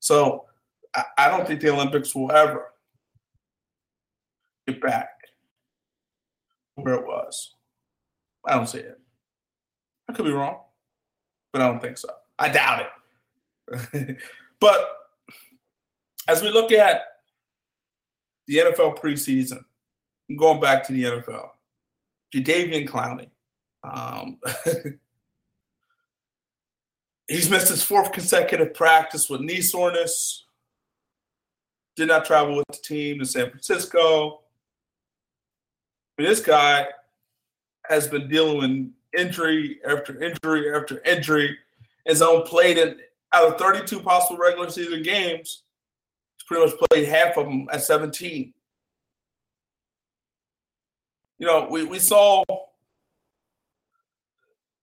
[0.00, 0.44] So
[0.94, 2.72] I, I don't think the Olympics will ever
[4.66, 5.08] get back
[6.74, 7.54] where it was.
[8.46, 9.00] I don't see it.
[10.14, 10.60] I could be wrong,
[11.52, 12.08] but I don't think so.
[12.38, 12.86] I doubt
[13.68, 14.16] it.
[14.60, 14.96] but
[16.28, 17.00] as we look at
[18.46, 19.64] the NFL preseason,
[20.36, 21.48] going back to the NFL,
[22.32, 23.28] Jadeveon Clowney.
[23.82, 24.38] Um,
[27.26, 30.44] He's missed his fourth consecutive practice with knee soreness.
[31.96, 34.42] Did not travel with the team to San Francisco.
[36.16, 36.86] I mean, this guy
[37.88, 38.70] has been dealing with
[39.16, 41.56] injury after injury after injury.
[42.04, 42.98] His own played in
[43.32, 45.62] out of 32 possible regular season games,
[46.36, 48.54] he's pretty much played half of them at 17.
[51.38, 52.44] You know, we, we saw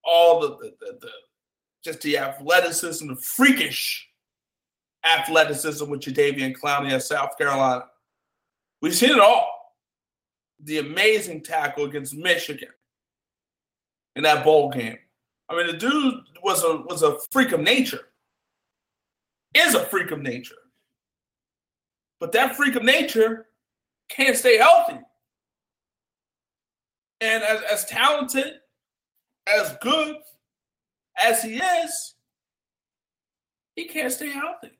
[0.03, 1.09] all the, the, the, the
[1.83, 4.07] just the athleticism, the freakish
[5.03, 7.85] athleticism with Jadeveon Clowney at South Carolina.
[8.81, 9.49] We've seen it all.
[10.63, 12.69] The amazing tackle against Michigan
[14.15, 14.97] in that bowl game.
[15.49, 18.07] I mean, the dude was a was a freak of nature.
[19.53, 20.55] Is a freak of nature.
[22.19, 23.47] But that freak of nature
[24.09, 24.99] can't stay healthy.
[27.19, 28.53] And as, as talented,
[29.47, 30.17] as good
[31.21, 32.15] as he is,
[33.75, 34.71] he can't stay healthy.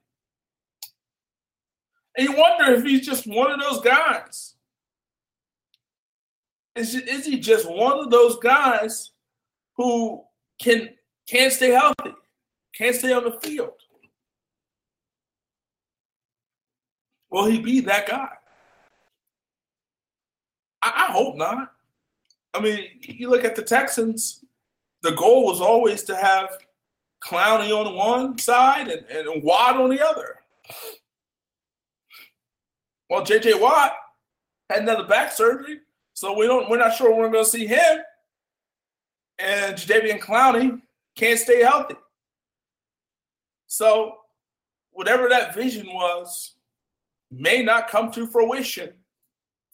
[2.17, 4.55] And you wonder if he's just one of those guys.
[6.75, 9.10] Is, is he just one of those guys
[9.81, 10.23] who
[10.59, 10.89] can
[11.27, 12.13] can't stay healthy,
[12.75, 13.73] can't stay on the field?
[17.29, 18.29] Will he be that guy?
[20.81, 21.71] I, I hope not.
[22.53, 24.43] I mean, you look at the Texans,
[25.01, 26.49] the goal was always to have
[27.23, 30.39] Clowney on one side and, and Watt on the other.
[33.09, 33.93] Well, JJ Watt
[34.69, 35.79] had another back surgery,
[36.13, 37.99] so we don't we're not sure when we're gonna see him.
[39.41, 40.81] And Jadeveon Clowney
[41.15, 41.95] can't stay healthy.
[43.67, 44.17] So
[44.91, 46.53] whatever that vision was
[47.31, 48.93] may not come to fruition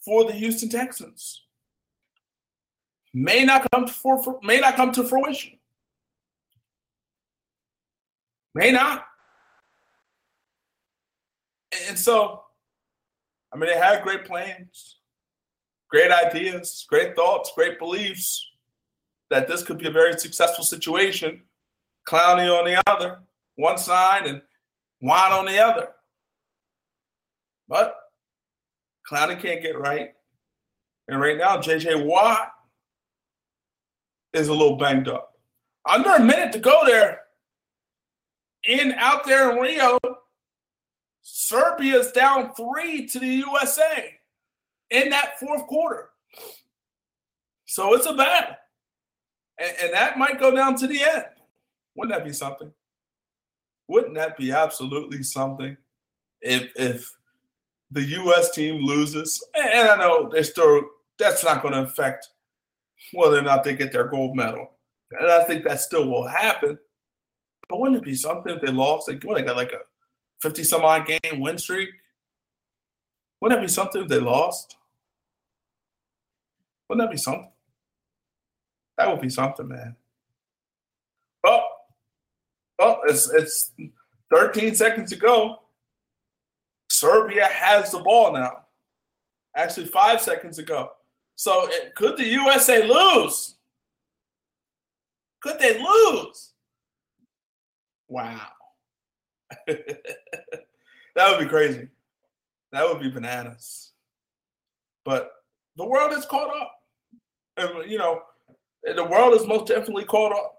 [0.04, 1.42] for the Houston Texans
[3.12, 5.58] may not come to for, may not come to fruition.
[8.54, 9.04] May not.
[11.88, 12.42] And so,
[13.52, 14.96] I mean, they had great plans,
[15.90, 18.47] great ideas, great thoughts, great beliefs
[19.30, 21.42] that this could be a very successful situation.
[22.06, 23.20] Clowney on the other,
[23.56, 24.40] one side, and
[25.00, 25.88] Watt on the other.
[27.68, 27.96] But
[29.08, 30.14] Clowney can't get right.
[31.08, 32.50] And right now, JJ Watt
[34.32, 35.34] is a little banged up.
[35.86, 37.20] Under a minute to go there.
[38.64, 39.98] In out there in Rio,
[41.22, 44.18] Serbia's down three to the USA
[44.90, 46.10] in that fourth quarter.
[47.66, 48.56] So it's a battle.
[49.58, 51.24] And, and that might go down to the end.
[51.96, 52.72] Wouldn't that be something?
[53.88, 55.76] Wouldn't that be absolutely something
[56.40, 57.10] if if
[57.90, 59.42] the US team loses?
[59.54, 60.82] And I know they still
[61.18, 62.28] that's not going to affect
[63.12, 64.70] whether or not they get their gold medal.
[65.10, 66.78] And I think that still will happen.
[67.68, 69.08] But wouldn't it be something if they lost?
[69.08, 69.80] Like, what, they got like a
[70.42, 71.90] 50 some odd game win streak?
[73.40, 74.76] Wouldn't that be something if they lost?
[76.88, 77.50] Wouldn't that be something?
[78.98, 79.94] That would be something, man.
[81.46, 81.62] Oh,
[82.80, 83.70] oh, it's it's
[84.34, 85.60] 13 seconds to go.
[86.90, 88.64] Serbia has the ball now.
[89.56, 90.74] Actually, five seconds ago.
[90.74, 90.90] go.
[91.36, 93.54] So eh, could the USA lose?
[95.40, 96.52] Could they lose?
[98.08, 98.48] Wow.
[99.68, 99.86] that
[101.16, 101.88] would be crazy.
[102.72, 103.92] That would be bananas.
[105.04, 105.30] But
[105.76, 106.72] the world is caught up.
[107.56, 108.22] And, you know,
[108.96, 110.54] the world is most definitely caught up.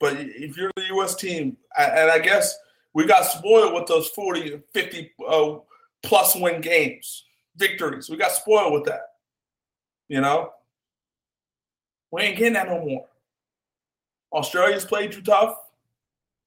[0.00, 1.14] But if you're the U.S.
[1.14, 2.56] team, and I guess
[2.92, 5.54] we got spoiled with those 40, 50 uh,
[6.02, 7.24] plus win games
[7.56, 8.10] victories.
[8.10, 9.02] We got spoiled with that.
[10.08, 10.50] You know?
[12.10, 13.06] We ain't getting that no more.
[14.32, 15.56] Australia's played you tough.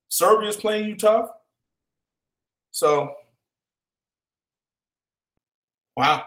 [0.09, 1.30] Serbia's playing you tough.
[2.71, 3.13] So,
[5.95, 6.23] wow.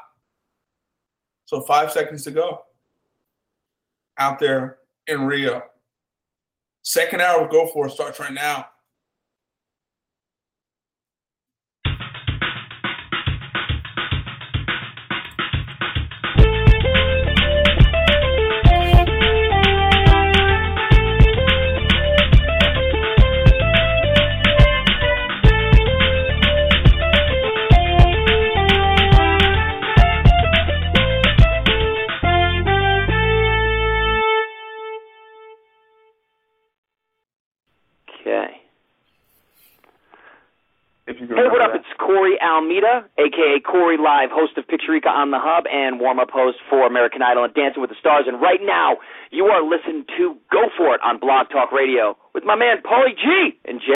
[1.44, 2.62] So, five seconds to go
[4.18, 5.62] out there in Rio.
[6.82, 8.66] Second hour Go For It starts right now.
[42.42, 46.86] Almeida, aka Corey Live, host of Picturica on the Hub and warm up host for
[46.86, 48.24] American Idol and Dancing with the Stars.
[48.26, 48.98] And right now,
[49.30, 53.16] you are listening to Go For It on Blog Talk Radio with my man Paulie
[53.16, 53.94] G and Jay.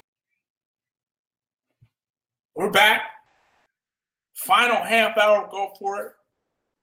[2.55, 3.01] We're back.
[4.35, 6.11] Final half hour, of go for it.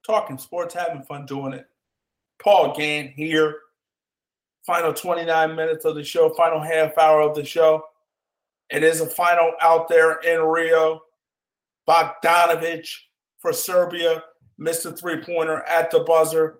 [0.05, 1.67] Talking sports, having fun doing it.
[2.41, 3.59] Paul Gant here.
[4.65, 7.83] Final 29 minutes of the show, final half hour of the show.
[8.69, 11.01] It is a final out there in Rio.
[11.91, 12.87] Bogdanovic
[13.39, 14.23] for Serbia
[14.57, 16.59] missed a three pointer at the buzzer.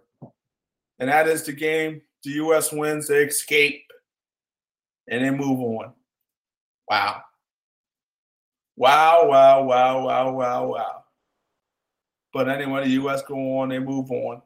[0.99, 2.01] And that is the game.
[2.23, 2.71] The U.S.
[2.71, 3.83] wins, they escape,
[5.07, 5.93] and they move on.
[6.87, 7.21] Wow.
[8.75, 11.03] Wow, wow, wow, wow, wow, wow.
[12.33, 13.23] But anyway, the U.S.
[13.23, 14.41] go on, they move on.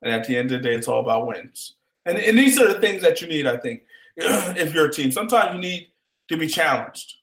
[0.00, 1.74] And at the end of the day, it's all about wins.
[2.06, 3.82] And, and these are the things that you need, I think,
[4.16, 5.10] if you're a team.
[5.10, 5.88] Sometimes you need
[6.28, 7.16] to be challenged.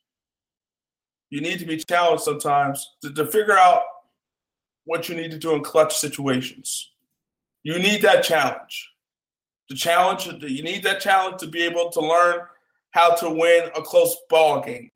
[1.32, 3.82] You need to be challenged sometimes to, to figure out
[4.86, 6.92] what you need to do in clutch situations.
[7.64, 8.90] You need that challenge.
[9.70, 12.42] The challenge, you need that challenge to be able to learn
[12.92, 14.92] how to win a close ball game.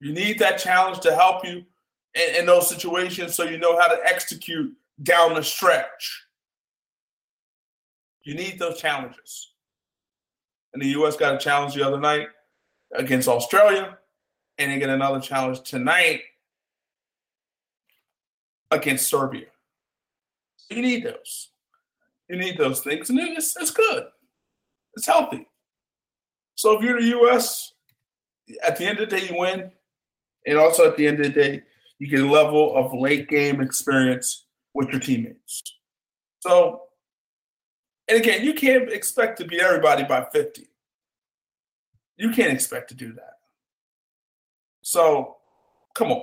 [0.00, 1.64] You need that challenge to help you
[2.14, 4.72] in, in those situations so you know how to execute
[5.02, 6.26] down the stretch.
[8.22, 9.52] You need those challenges.
[10.72, 11.16] And the U.S.
[11.16, 12.28] got a challenge the other night
[12.94, 13.98] against Australia,
[14.58, 16.22] and they get another challenge tonight
[18.70, 19.46] against Serbia.
[20.70, 21.50] You need those.
[22.28, 24.04] You need those things, and it's, it's good.
[24.94, 25.46] It's healthy.
[26.56, 27.72] So if you're the U.S.,
[28.64, 29.70] at the end of the day, you win,
[30.46, 31.62] and also at the end of the day,
[31.98, 35.62] you get a level of late game experience with your teammates.
[36.40, 36.82] So,
[38.08, 40.68] and again, you can't expect to beat everybody by 50.
[42.16, 43.35] You can't expect to do that.
[44.86, 45.38] So,
[45.96, 46.22] come on.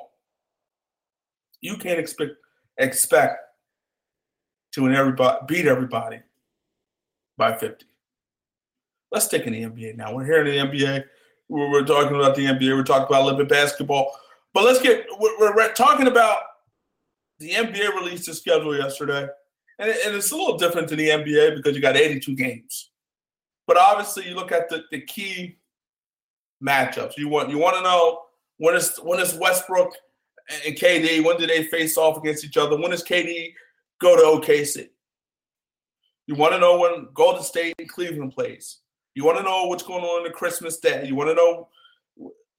[1.60, 2.32] You can't expect
[2.78, 3.40] expect
[4.72, 6.22] to win everybody, beat everybody
[7.38, 7.86] by 50.
[9.12, 10.16] Let's take in the NBA now.
[10.16, 11.04] We're here in the NBA.
[11.50, 12.74] We're, we're talking about the NBA.
[12.74, 14.16] We're talking about Olympic basketball.
[14.54, 16.40] But let's get, we're, we're talking about
[17.40, 19.28] the NBA released the schedule yesterday.
[19.78, 22.92] And, it, and, it's a little different than the NBA because you got 82 games.
[23.68, 25.58] But obviously, you look at the, the key
[26.66, 27.18] matchups.
[27.18, 28.23] You want you want to know
[28.58, 29.94] when is when is Westbrook
[30.66, 32.78] and KD when do they face off against each other?
[32.78, 33.54] When does KD
[34.00, 34.90] go to OKC?
[36.28, 38.80] You want to know when Golden State and Cleveland plays.
[39.16, 41.06] You want to know what's going on in the Christmas Day.
[41.06, 41.68] You want to know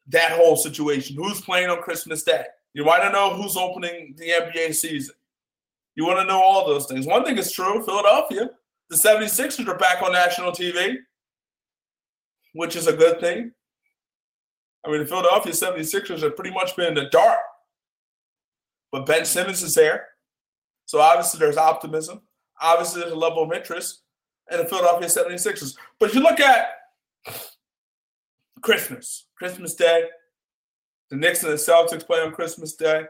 [0.08, 1.16] that whole situation.
[1.16, 2.44] Who's playing on Christmas Day?
[2.74, 5.14] You want to know who's opening the NBA season.
[5.94, 7.06] You want to know all those things.
[7.06, 8.50] One thing is true Philadelphia,
[8.90, 10.96] the 76ers are back on national TV,
[12.52, 13.52] which is a good thing.
[14.84, 17.38] I mean, the Philadelphia 76ers have pretty much been in the dark.
[18.92, 20.08] But Ben Simmons is there.
[20.86, 22.20] So obviously there's optimism.
[22.60, 24.02] Obviously there's a level of interest
[24.50, 25.76] in the Philadelphia 76ers.
[25.98, 26.68] But if you look at
[28.60, 30.04] Christmas, Christmas Day,
[31.10, 33.04] the Knicks and the Celtics play on Christmas Day.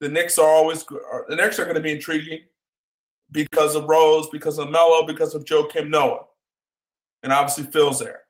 [0.00, 2.40] The Knicks are always the Knicks are going to be intriguing
[3.30, 6.24] because of Rose, because of Melo, because of Joakim Noah.
[7.22, 8.23] And obviously Phil's there.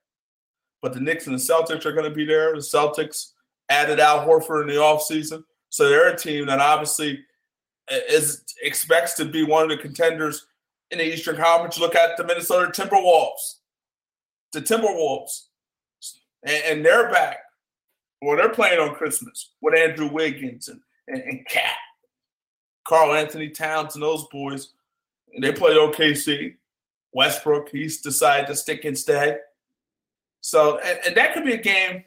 [0.84, 2.52] But the Knicks and the Celtics are going to be there.
[2.52, 3.30] The Celtics
[3.70, 5.42] added Al Horford in the offseason.
[5.70, 7.24] So they're a team that obviously
[7.90, 10.46] uh, is expects to be one of the contenders
[10.90, 11.78] in the Eastern Conference.
[11.78, 13.60] Look at the Minnesota Timberwolves.
[14.52, 15.44] The Timberwolves.
[16.42, 17.38] And, and they're back.
[18.20, 21.78] Well, they're playing on Christmas with Andrew Wiggins and, and, and KAT,
[22.86, 24.74] Karl-Anthony Towns, and those boys.
[25.32, 26.56] And they play OKC.
[27.14, 29.38] Westbrook, he's decided to stick and stay.
[30.44, 32.04] So, and, and that could be a game,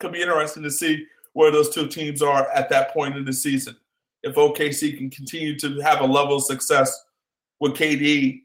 [0.00, 3.32] could be interesting to see where those two teams are at that point in the
[3.32, 3.76] season.
[4.24, 7.04] If OKC can continue to have a level of success
[7.60, 8.42] with KD,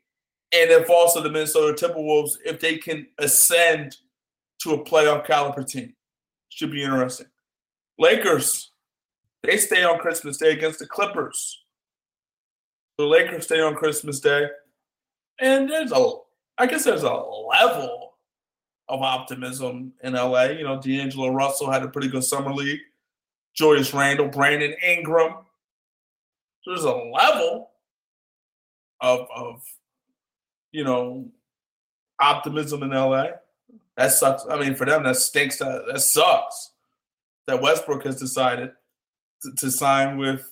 [0.53, 3.97] and if also the Minnesota Timberwolves, if they can ascend
[4.59, 5.95] to a playoff caliber team,
[6.49, 7.25] should be interesting.
[7.97, 8.73] Lakers,
[9.41, 11.63] they stay on Christmas Day against the Clippers.
[12.99, 14.49] The Lakers stay on Christmas Day,
[15.39, 16.11] and there's a,
[16.59, 18.04] I guess there's a level
[18.87, 20.43] of optimism in LA.
[20.43, 22.79] You know, D'Angelo Russell had a pretty good summer league.
[23.53, 25.33] Julius Randle, Brandon Ingram.
[26.65, 27.71] There's a level
[29.01, 29.63] of of
[30.71, 31.29] you know
[32.19, 33.27] optimism in LA.
[33.97, 34.45] That sucks.
[34.49, 35.57] I mean, for them, that stinks.
[35.59, 36.71] That that sucks.
[37.47, 38.71] That Westbrook has decided
[39.43, 40.51] to, to sign with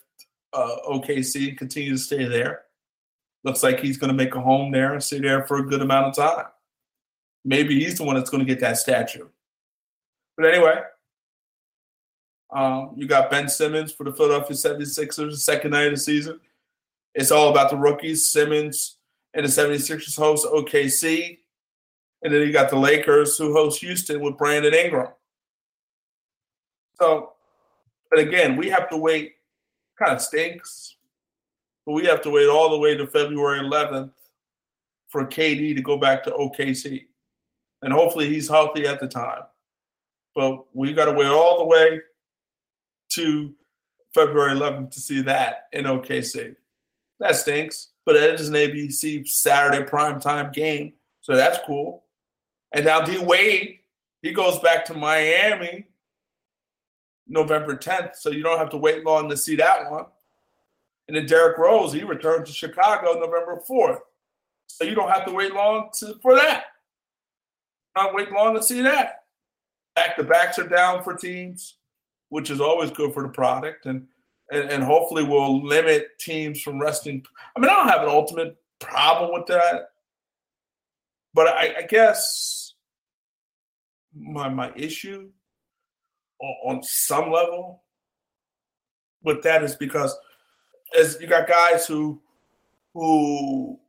[0.53, 2.61] uh, OKC and continue to stay there.
[3.43, 5.81] Looks like he's going to make a home there and stay there for a good
[5.81, 6.45] amount of time
[7.45, 9.27] maybe he's the one that's going to get that statue.
[10.37, 10.81] But anyway,
[12.51, 16.39] um, you got Ben Simmons for the Philadelphia 76ers, the second night of the season.
[17.15, 18.27] It's all about the rookies.
[18.27, 18.97] Simmons
[19.33, 21.39] and the 76ers host OKC.
[22.23, 25.09] And then you got the Lakers who host Houston with Brandon Ingram.
[26.99, 27.33] So,
[28.09, 29.33] but again, we have to wait.
[29.99, 30.95] Kind of stinks,
[31.85, 34.09] but we have to wait all the way to February 11th
[35.07, 37.05] for KD to go back to OKC,
[37.83, 39.43] and hopefully he's healthy at the time.
[40.33, 42.01] But we got to wait all the way
[43.09, 43.53] to
[44.15, 46.55] February 11th to see that in OKC.
[47.19, 52.03] That stinks, but it is an ABC Saturday primetime game, so that's cool.
[52.71, 53.79] And now D Wade,
[54.21, 55.85] he goes back to Miami
[57.27, 60.05] November 10th, so you don't have to wait long to see that one.
[61.07, 63.99] And then Derrick Rose, he returned to Chicago November 4th.
[64.67, 66.65] So you don't have to wait long to, for that.
[67.95, 69.23] Not wait long to see that.
[69.95, 71.77] Back to backs are down for teams,
[72.29, 73.85] which is always good for the product.
[73.85, 74.07] And,
[74.51, 77.23] and and hopefully will limit teams from resting.
[77.55, 79.89] I mean, I don't have an ultimate problem with that.
[81.33, 82.73] But I, I guess
[84.15, 85.29] my my issue
[86.39, 87.83] on, on some level
[89.23, 90.15] with that is because
[90.97, 92.21] as you got guys who
[92.93, 93.79] who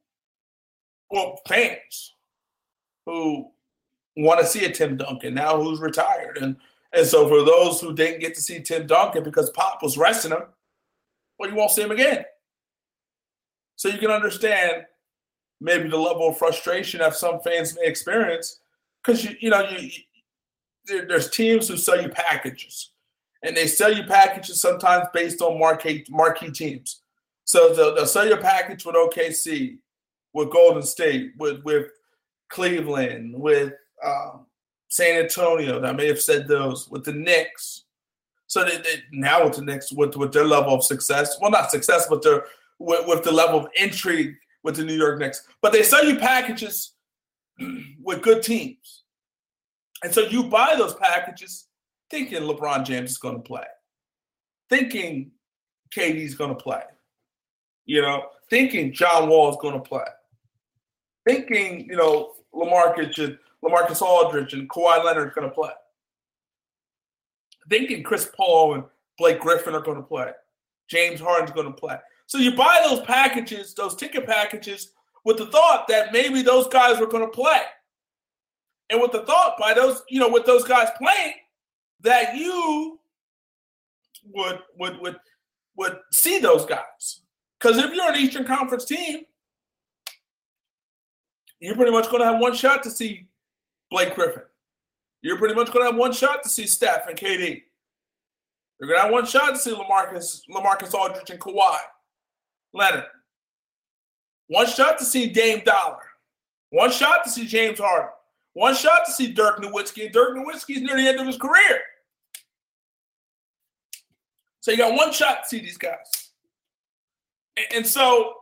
[1.11, 2.15] well fans
[3.05, 3.51] who
[4.17, 6.57] want to see a Tim Duncan now who's retired and
[6.93, 10.31] and so for those who didn't get to see Tim Duncan because Pop was resting
[10.31, 10.45] him,
[11.39, 12.25] well you won't see him again.
[13.77, 14.85] So you can understand
[15.61, 18.61] maybe the level of frustration that some fans may experience
[19.03, 19.91] because you you know you
[20.87, 22.91] there, there's teams who sell you packages,
[23.43, 27.03] and they sell you packages sometimes based on marquee marquee teams.
[27.45, 29.79] So they'll, they'll sell you a package with OKC,
[30.33, 31.89] with Golden State, with with
[32.51, 33.73] Cleveland, with
[34.03, 34.47] um,
[34.89, 35.83] San Antonio.
[35.83, 37.85] I may have said those with the Knicks.
[38.47, 41.71] So they, they, now with the Knicks, with with their level of success, well, not
[41.71, 42.45] success, but their
[42.79, 45.47] with, with the level of intrigue with the New York Knicks.
[45.63, 46.93] But they sell you packages
[48.03, 49.03] with good teams.
[50.03, 51.67] And so you buy those packages
[52.11, 53.65] thinking LeBron James is going to play,
[54.69, 55.31] thinking
[55.97, 56.83] KD's going to play,
[57.87, 60.05] you know, thinking John Wall is going to play,
[61.27, 65.71] thinking, you know, LaMarcus and LaMarcus Aldridge and Kawhi Leonard going to play,
[67.69, 68.85] thinking Chris Paul and
[69.19, 70.31] Blake Griffin are going to play,
[70.89, 71.97] James Harden's going to play.
[72.27, 74.93] So you buy those packages, those ticket packages,
[75.25, 77.61] with the thought that maybe those guys were going to play
[78.91, 81.35] and with the thought by those, you know, with those guys playing,
[82.01, 83.01] that you
[84.33, 85.17] would would would
[85.77, 87.21] would see those guys.
[87.59, 89.23] Because if you're an Eastern Conference team,
[91.61, 93.27] you're pretty much going to have one shot to see
[93.91, 94.43] Blake Griffin.
[95.23, 97.63] You're pretty much going to have one shot to see Steph and KD.
[98.79, 101.79] You're going to have one shot to see LaMarcus, LaMarcus Aldridge and Kawhi
[102.73, 103.05] Leonard.
[104.49, 105.99] One shot to see Dame Dolla.
[106.71, 108.11] One shot to see James Harden.
[108.53, 111.81] One shot to see Dirk Nowitzki, Dirk Nowitzki's near the end of his career.
[114.61, 116.31] So you got one shot to see these guys.
[117.75, 118.35] And so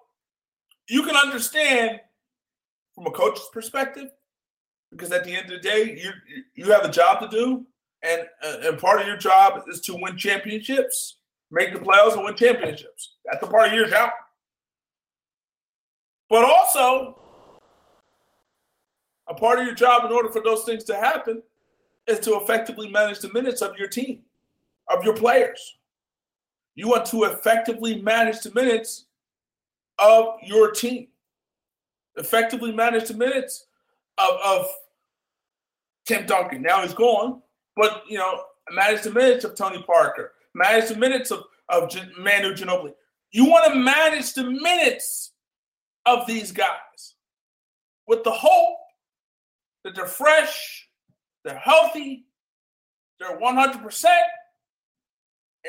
[0.88, 2.01] you can understand
[2.95, 4.11] from a coach's perspective,
[4.93, 6.12] because at the end of the day, you
[6.55, 7.66] you have a job to do,
[8.03, 11.16] and uh, and part of your job is to win championships,
[11.51, 13.14] make the playoffs, and win championships.
[13.25, 14.11] That's a part of your job.
[16.29, 17.18] But also,
[19.29, 21.42] a part of your job in order for those things to happen
[22.07, 24.21] is to effectively manage the minutes of your team,
[24.88, 25.79] of your players.
[26.75, 29.07] You want to effectively manage the minutes
[29.99, 31.08] of your team,
[32.16, 33.66] effectively manage the minutes
[34.18, 34.66] of, of
[36.13, 36.63] Tim Duncan.
[36.63, 37.41] Now he's gone,
[37.76, 42.55] but you know, manage the minutes of Tony Parker, manage the minutes of, of Manu
[42.55, 42.93] Ginobili.
[43.30, 45.33] You want to manage the minutes
[46.05, 47.14] of these guys
[48.07, 48.76] with the hope
[49.84, 50.89] that they're fresh,
[51.45, 52.26] they're healthy,
[53.18, 54.05] they're 100%,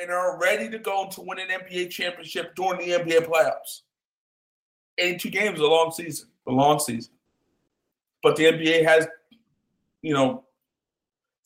[0.01, 3.81] and are ready to go to win an NBA championship during the NBA playoffs.
[4.97, 7.13] 82 games a long season, a long season.
[8.21, 9.07] But the NBA has,
[10.03, 10.43] you know,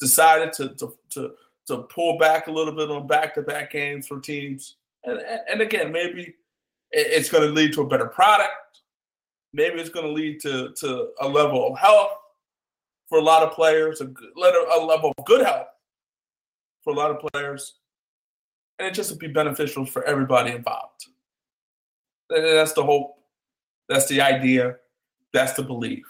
[0.01, 1.31] decided to, to, to,
[1.67, 4.75] to pull back a little bit on back to back games for teams.
[5.05, 6.35] And, and again, maybe
[6.91, 8.81] it's going to lead to a better product.
[9.53, 12.11] Maybe it's going to lead to, to a level of health
[13.07, 15.67] for a lot of players, a, a level of good health
[16.83, 17.75] for a lot of players,
[18.79, 21.05] and it just would be beneficial for everybody involved.
[22.29, 23.15] And that's the hope.
[23.89, 24.75] That's the idea.
[25.33, 26.05] That's the belief.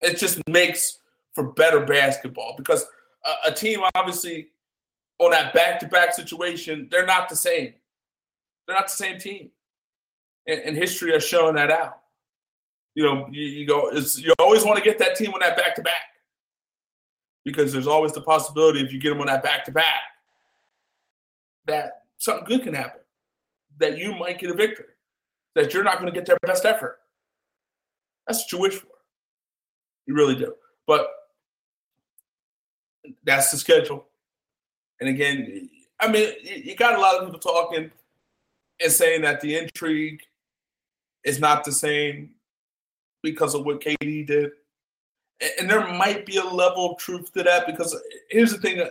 [0.00, 0.98] It just makes
[1.38, 2.84] for better basketball because
[3.24, 4.48] a, a team, obviously,
[5.20, 7.74] on that back-to-back situation, they're not the same.
[8.66, 9.50] They're not the same team,
[10.48, 12.00] and, and history has shown that out.
[12.96, 13.92] You know, you, you go.
[13.92, 15.92] you always want to get that team on that back-to-back
[17.44, 20.02] because there's always the possibility if you get them on that back to back
[21.66, 23.00] that something good can happen,
[23.78, 24.86] that you might get a victory,
[25.54, 26.98] that you're not going to get their best effort.
[28.26, 28.88] That's what you wish for.
[30.06, 30.52] You really do.
[30.84, 31.06] But
[33.24, 34.06] that's the schedule.
[35.00, 35.70] And again,
[36.00, 37.90] I mean, you got a lot of people talking
[38.80, 40.20] and saying that the intrigue
[41.24, 42.30] is not the same
[43.22, 44.50] because of what KD did.
[45.58, 47.96] And there might be a level of truth to that because
[48.30, 48.88] here's the thing uh,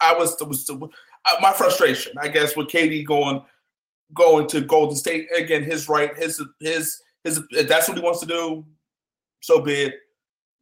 [0.00, 3.42] I was, was uh, uh, my frustration, I guess, with KD going
[4.12, 5.62] going to Golden State again.
[5.62, 7.40] His right, his his his.
[7.66, 8.64] That's what he wants to do,
[9.40, 9.94] so be it.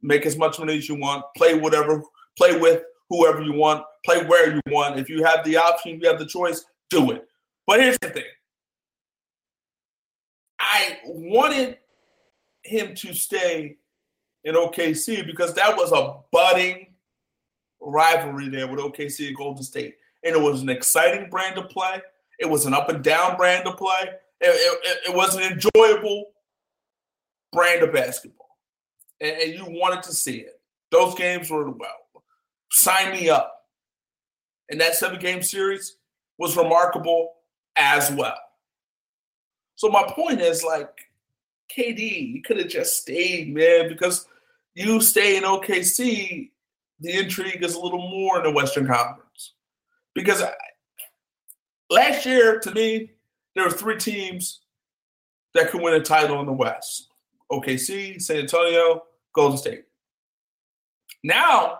[0.01, 1.25] Make as much money as you want.
[1.35, 2.01] Play whatever.
[2.37, 3.85] Play with whoever you want.
[4.05, 4.99] Play where you want.
[4.99, 6.65] If you have the option, you have the choice.
[6.89, 7.27] Do it.
[7.65, 8.23] But here's the thing.
[10.59, 11.77] I wanted
[12.63, 13.77] him to stay
[14.43, 16.87] in OKC because that was a budding
[17.79, 19.95] rivalry there with OKC and Golden State.
[20.23, 22.01] And it was an exciting brand to play.
[22.39, 24.09] It was an up and down brand to play.
[24.41, 26.31] It, it, it was an enjoyable
[27.51, 28.57] brand of basketball.
[29.21, 30.59] And, and you wanted to see it.
[30.91, 31.89] Those games were, well,
[32.73, 33.65] sign me up.
[34.69, 35.97] And that seven game series
[36.37, 37.33] was remarkable
[37.75, 38.37] as well.
[39.75, 40.89] So my point is like,
[41.75, 44.27] KD, you could have just stayed, man, because
[44.75, 46.51] you stay in OKC,
[46.99, 49.53] the intrigue is a little more in the Western Conference.
[50.13, 50.51] Because I,
[51.89, 53.11] last year, to me,
[53.55, 54.61] there were three teams
[55.53, 57.09] that could win a title in the West
[57.51, 59.85] OKC, San Antonio, Golden State.
[61.23, 61.79] Now,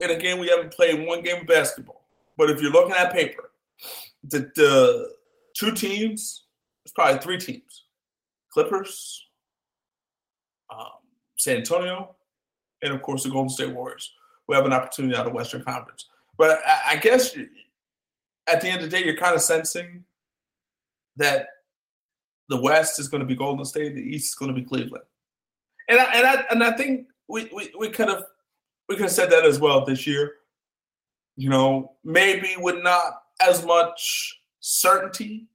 [0.00, 2.06] and again, we haven't played one game of basketball,
[2.36, 3.50] but if you're looking at paper,
[4.24, 5.12] the, the
[5.54, 6.44] two teams,
[6.84, 7.84] it's probably three teams.
[8.52, 9.26] Clippers,
[10.72, 10.86] um,
[11.36, 12.14] San Antonio,
[12.82, 14.12] and of course the Golden State Warriors,
[14.46, 16.06] who have an opportunity out of Western Conference.
[16.38, 17.36] But I, I guess
[18.46, 20.04] at the end of the day, you're kind of sensing
[21.16, 21.48] that
[22.48, 25.04] the West is going to be Golden State, the East is going to be Cleveland,
[25.88, 28.24] and I, and I and I think we we, we kind of
[28.88, 30.34] we could have said that as well this year.
[31.36, 35.48] You know, maybe with not as much certainty.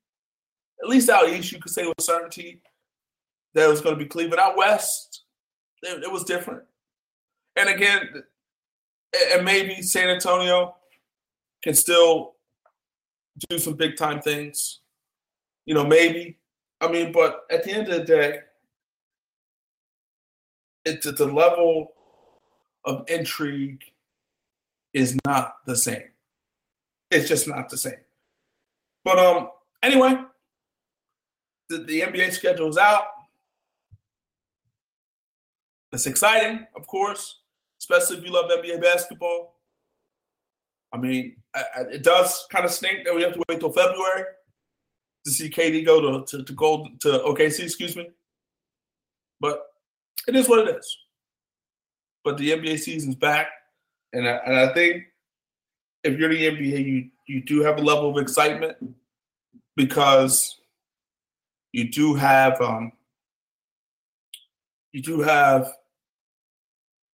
[0.82, 2.62] At least out east, you could say with certainty
[3.54, 4.40] that it was going to be Cleveland.
[4.40, 5.24] Out west,
[5.84, 6.64] it, it was different.
[7.56, 8.08] And again,
[9.34, 10.76] and maybe San Antonio
[11.64, 12.36] can still
[13.50, 14.80] do some big time things.
[15.66, 16.38] You know, maybe.
[16.80, 18.40] I mean, but at the end of the day,
[20.86, 21.94] it's at the level
[22.86, 23.82] of intrigue
[24.94, 26.04] is not the same.
[27.10, 28.00] It's just not the same.
[29.04, 29.50] But um,
[29.84, 30.16] anyway,
[31.70, 33.06] the, the NBA schedule is out.
[35.92, 37.40] It's exciting, of course,
[37.80, 39.56] especially if you love NBA basketball.
[40.94, 43.72] I mean, I, I, it does kind of stink that we have to wait till
[43.72, 44.24] February
[45.26, 48.10] to see KD go to to, to go to OKC, excuse me.
[49.40, 49.64] But
[50.28, 50.98] it is what it is.
[52.24, 53.48] But the NBA season's back,
[54.14, 55.04] and I, and I think
[56.04, 58.78] if you're the NBA, you you do have a level of excitement
[59.76, 60.60] because
[61.72, 62.92] you do have um,
[64.92, 65.74] you do have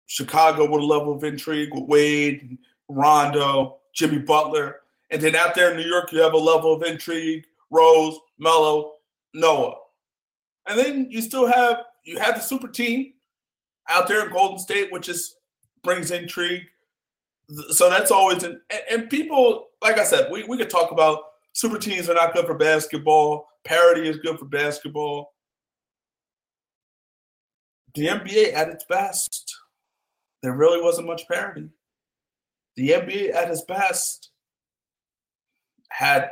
[0.06, 2.58] Chicago with a level of intrigue with Wade,
[2.88, 6.84] Rondo, Jimmy Butler, and then out there in New York, you have a level of
[6.84, 8.94] intrigue: Rose, Melo,
[9.34, 9.76] Noah,
[10.68, 13.14] and then you still have you have the super team
[13.89, 15.35] out there in Golden State, which is
[15.84, 16.64] brings intrigue
[17.72, 21.19] so that's always an and people like I said, we, we could talk about
[21.51, 23.47] super teams are not good for basketball.
[23.65, 25.34] Parity is good for basketball.
[27.95, 29.55] The NBA at its best,
[30.41, 31.69] there really wasn't much parity.
[32.76, 34.31] The NBA at its best
[35.89, 36.31] had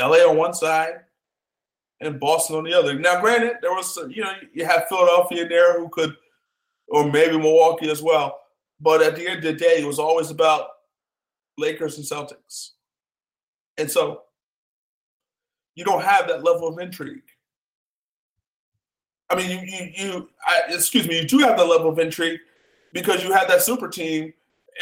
[0.00, 0.94] LA on one side
[2.00, 2.98] and Boston on the other.
[2.98, 6.16] Now, granted, there was you know you have Philadelphia there who could,
[6.88, 8.40] or maybe Milwaukee as well
[8.80, 10.68] but at the end of the day, it was always about
[11.56, 12.70] Lakers and Celtics.
[13.78, 14.22] And so
[15.74, 17.22] you don't have that level of intrigue.
[19.28, 22.40] I mean, you, you, you I, excuse me, you do have that level of intrigue
[22.92, 24.32] because you have that super team.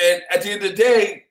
[0.02, 1.26] And at the end of the day,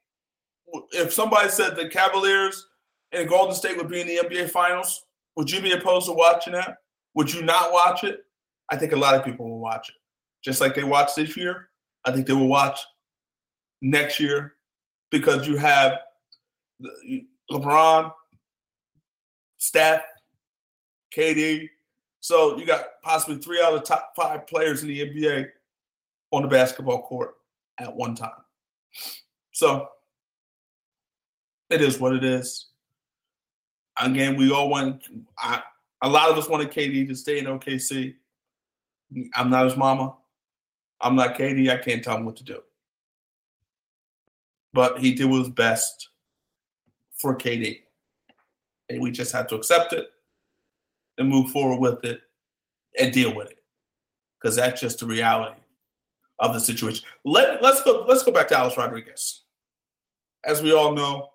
[0.91, 2.67] if somebody said the Cavaliers
[3.11, 5.05] and Golden State would be in the NBA Finals,
[5.35, 6.77] would you be opposed to watching that?
[7.13, 8.25] Would you not watch it?
[8.69, 9.95] I think a lot of people will watch it,
[10.43, 11.69] just like they watched this year.
[12.05, 12.79] I think they will watch
[13.81, 14.55] next year
[15.11, 15.99] because you have
[17.51, 18.11] LeBron,
[19.57, 20.03] Steph,
[21.15, 21.69] KD.
[22.19, 25.47] So you got possibly three out of the top five players in the NBA
[26.31, 27.35] on the basketball court
[27.79, 28.31] at one time.
[29.51, 29.87] So
[31.69, 32.67] it is what it is.
[34.01, 35.03] Again, we all want.
[35.37, 35.61] I,
[36.01, 38.15] a lot of us wanted KD to stay in OKC.
[39.35, 40.15] I'm not his mama.
[41.03, 41.69] I'm not KD.
[41.69, 42.59] I can't tell him what to do.
[44.73, 46.09] But he did his best
[47.17, 47.81] for KD.
[48.89, 50.07] And we just had to accept it
[51.17, 52.21] and move forward with it
[52.99, 53.59] and deal with it.
[54.41, 55.59] Because that's just the reality
[56.39, 57.05] of the situation.
[57.23, 59.41] Let, let's go let's go back to Alex Rodriguez.
[60.43, 61.29] As we all know,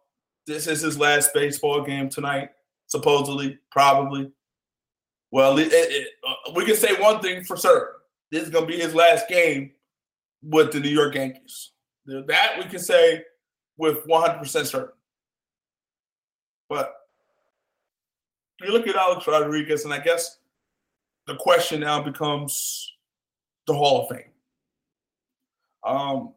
[0.46, 2.50] this is his last baseball game tonight,
[2.86, 4.30] supposedly, probably.
[5.30, 7.97] Well, it, it, uh, we can say one thing for certain:
[8.30, 9.72] this is going to be his last game
[10.42, 11.70] with the New York Yankees.
[12.06, 13.22] That we can say
[13.76, 14.88] with 100% certain.
[16.68, 16.94] But
[18.60, 20.38] you look at Alex Rodriguez, and I guess
[21.26, 22.92] the question now becomes
[23.66, 24.30] the Hall of Fame.
[25.84, 26.34] Um,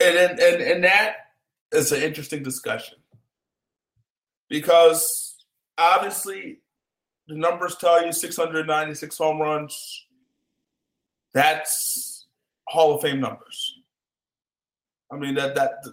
[0.00, 1.16] and and and, and that
[1.72, 2.98] is an interesting discussion
[4.48, 5.36] because
[5.78, 6.58] obviously
[7.28, 10.06] the numbers tell you 696 home runs.
[11.34, 12.26] That's
[12.68, 13.74] Hall of Fame numbers.
[15.12, 15.84] I mean that that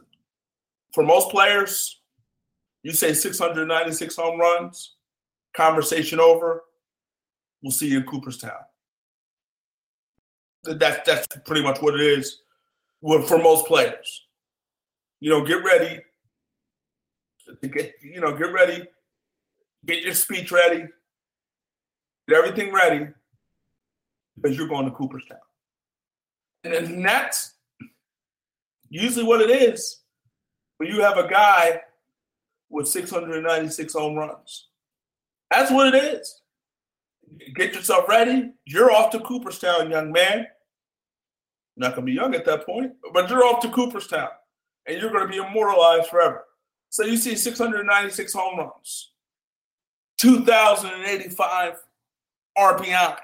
[0.93, 1.99] for most players,
[2.84, 4.95] you say 696 home runs,
[5.55, 6.64] conversation over.
[7.61, 8.51] We'll see you in Cooperstown.
[10.64, 12.39] That's that's pretty much what it is
[13.01, 14.27] for most players.
[15.19, 15.99] You know, get ready.
[17.61, 18.85] Get you know, get ready.
[19.85, 20.85] Get your speech ready.
[22.27, 23.07] Get everything ready
[24.35, 25.39] because you're going to Cooperstown.
[26.63, 27.55] And that's
[28.89, 30.01] usually what it is
[30.77, 31.81] when you have a guy
[32.69, 34.69] with 696 home runs.
[35.51, 36.41] That's what it is.
[37.55, 38.51] Get yourself ready.
[38.65, 40.47] You're off to Cooperstown, young man.
[41.75, 44.29] Not going to be young at that point, but you're off to Cooperstown
[44.85, 46.45] and you're going to be immortalized forever.
[46.89, 49.13] So you see 696 home runs,
[50.19, 51.73] 2,085
[52.57, 53.17] RBI.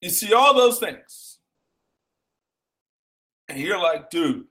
[0.00, 1.38] You see all those things.
[3.48, 4.44] And you're like, dude,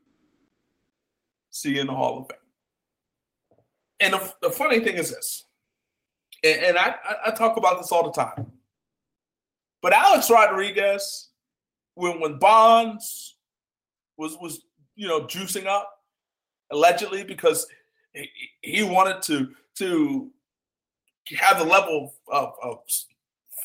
[1.50, 2.38] see you in the Hall of Fame.
[4.00, 5.46] And the, the funny thing is this,
[6.44, 6.96] and, and I,
[7.28, 8.52] I talk about this all the time.
[9.82, 11.30] But Alex Rodriguez,
[11.96, 13.36] when when Bonds
[14.18, 14.62] was was
[14.96, 16.00] you know juicing up
[16.72, 17.68] allegedly because
[18.14, 18.30] he,
[18.62, 20.32] he wanted to to
[21.38, 22.80] have the level of, of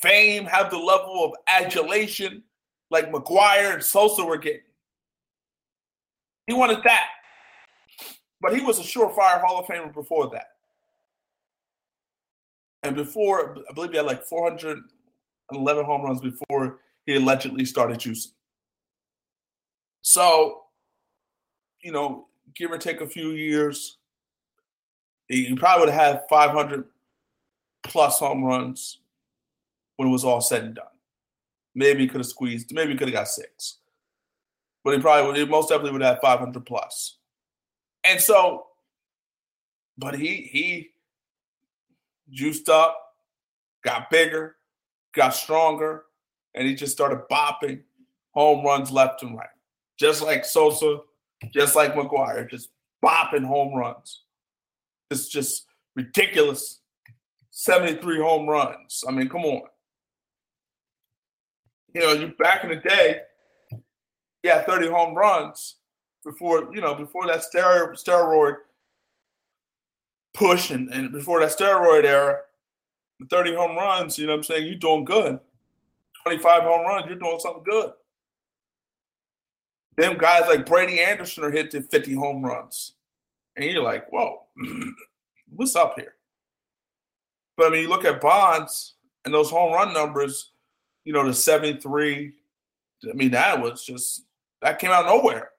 [0.00, 2.42] fame, have the level of adulation
[2.90, 4.60] like McGwire and Sosa were getting.
[6.46, 7.08] He wanted that.
[8.40, 10.46] But he was a surefire Hall of Famer before that.
[12.84, 18.32] And before, I believe he had like 411 home runs before he allegedly started juicing.
[20.02, 20.62] So,
[21.82, 23.98] you know, give or take a few years,
[25.26, 26.84] he probably would have had 500
[27.82, 29.00] plus home runs
[29.96, 30.86] when it was all said and done.
[31.74, 33.78] Maybe he could have squeezed, maybe he could have got six.
[34.84, 37.18] But he probably would, he most definitely would have 500 plus.
[38.04, 38.66] And so,
[39.96, 40.90] but he he
[42.30, 42.96] juiced up,
[43.84, 44.56] got bigger,
[45.14, 46.04] got stronger,
[46.54, 47.82] and he just started bopping
[48.32, 49.48] home runs left and right.
[49.98, 51.00] Just like Sosa,
[51.52, 52.70] just like McGwire, just
[53.04, 54.22] bopping home runs.
[55.10, 56.80] It's just ridiculous.
[57.58, 59.02] 73 home runs.
[59.06, 59.62] I mean, come on.
[61.92, 63.22] You know, you back in the day,
[64.44, 65.74] yeah, 30 home runs
[66.24, 68.54] before, you know, before that steroid,
[70.34, 72.42] push and, and before that steroid era,
[73.28, 74.66] 30 home runs, you know what I'm saying?
[74.68, 75.40] You're doing good.
[76.22, 77.90] 25 home runs, you're doing something good.
[79.96, 82.92] Them guys like Brady Anderson are hitting 50 home runs.
[83.56, 84.42] And you're like, whoa,
[85.56, 86.14] what's up here?
[87.58, 88.94] But I mean, you look at Bonds
[89.24, 90.52] and those home run numbers,
[91.04, 92.32] you know, the 73.
[93.04, 94.22] I mean, that was just,
[94.62, 95.50] that came out nowhere.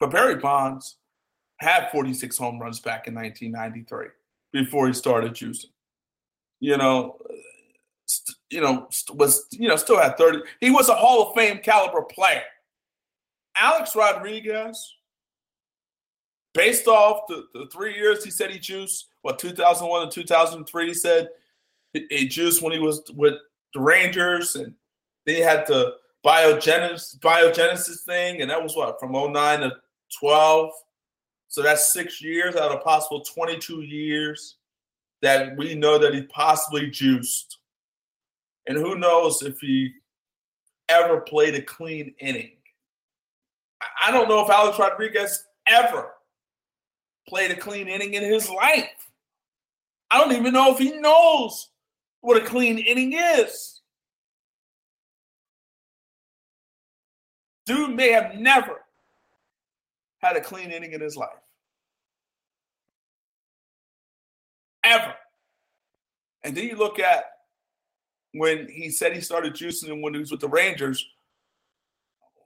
[0.00, 0.96] But Barry Bonds
[1.58, 4.08] had 46 home runs back in 1993
[4.52, 5.66] before he started juicing.
[6.58, 7.18] You know,
[8.06, 10.40] st- you know, st- was you know still had 30.
[10.60, 12.42] He was a Hall of Fame caliber player.
[13.56, 14.93] Alex Rodriguez,
[16.54, 20.94] based off the, the three years he said he juiced, what 2001 and 2003, he
[20.94, 21.28] said
[21.92, 23.34] he, juiced when he was with
[23.74, 24.74] the Rangers, and
[25.26, 29.72] then he had the biogenesis biogenesis thing, and that was what from 09 to
[30.18, 30.70] 12.
[31.48, 34.56] So that's six years out of possible 22 years
[35.22, 37.58] that we know that he possibly juiced
[38.66, 39.92] And who knows if he
[40.88, 42.52] ever played a clean inning.
[44.02, 46.13] I don't know if Alex Rodriguez ever
[47.28, 48.88] played a clean inning in his life.
[50.10, 51.70] I don't even know if he knows
[52.20, 53.80] what a clean inning is.
[57.66, 58.82] Dude may have never
[60.18, 61.30] had a clean inning in his life.
[64.84, 65.14] Ever.
[66.42, 67.24] And then you look at
[68.32, 71.06] when he said he started juicing when he was with the Rangers.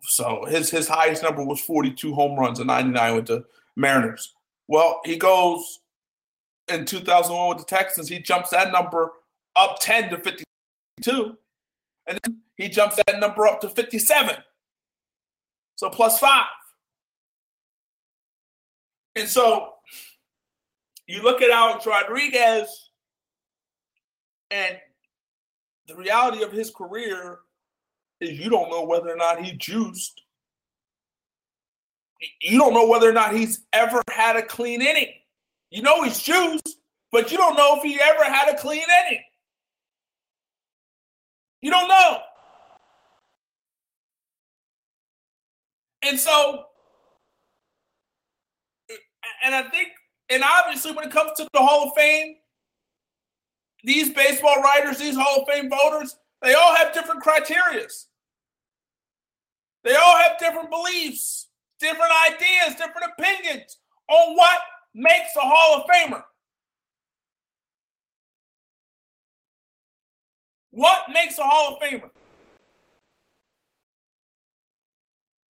[0.02, 3.44] So his his highest number was 42 home runs and 99 with the
[3.76, 4.34] Mariners.
[4.68, 5.80] Well, he goes
[6.68, 9.10] in 2001 with the Texans, he jumps that number
[9.56, 11.36] up 10 to 52.
[12.06, 14.36] And then he jumps that number up to 57.
[15.76, 16.46] So plus five.
[19.16, 19.74] And so
[21.06, 22.90] you look at Alex Rodriguez,
[24.50, 24.76] and
[25.86, 27.40] the reality of his career
[28.20, 30.22] is you don't know whether or not he juiced.
[32.40, 35.12] You don't know whether or not he's ever had a clean inning.
[35.70, 36.78] You know he's juiced,
[37.12, 39.22] but you don't know if he ever had a clean inning.
[41.60, 42.18] You don't know.
[46.02, 46.64] And so,
[49.44, 49.88] and I think,
[50.30, 52.36] and obviously, when it comes to the Hall of Fame,
[53.84, 58.06] these baseball writers, these Hall of Fame voters, they all have different criterias.
[59.84, 61.47] They all have different beliefs,
[61.80, 63.78] different ideas, different opinions
[64.08, 64.60] on what
[64.94, 66.22] makes a Hall of Famer.
[70.70, 72.10] What makes a Hall of Famer?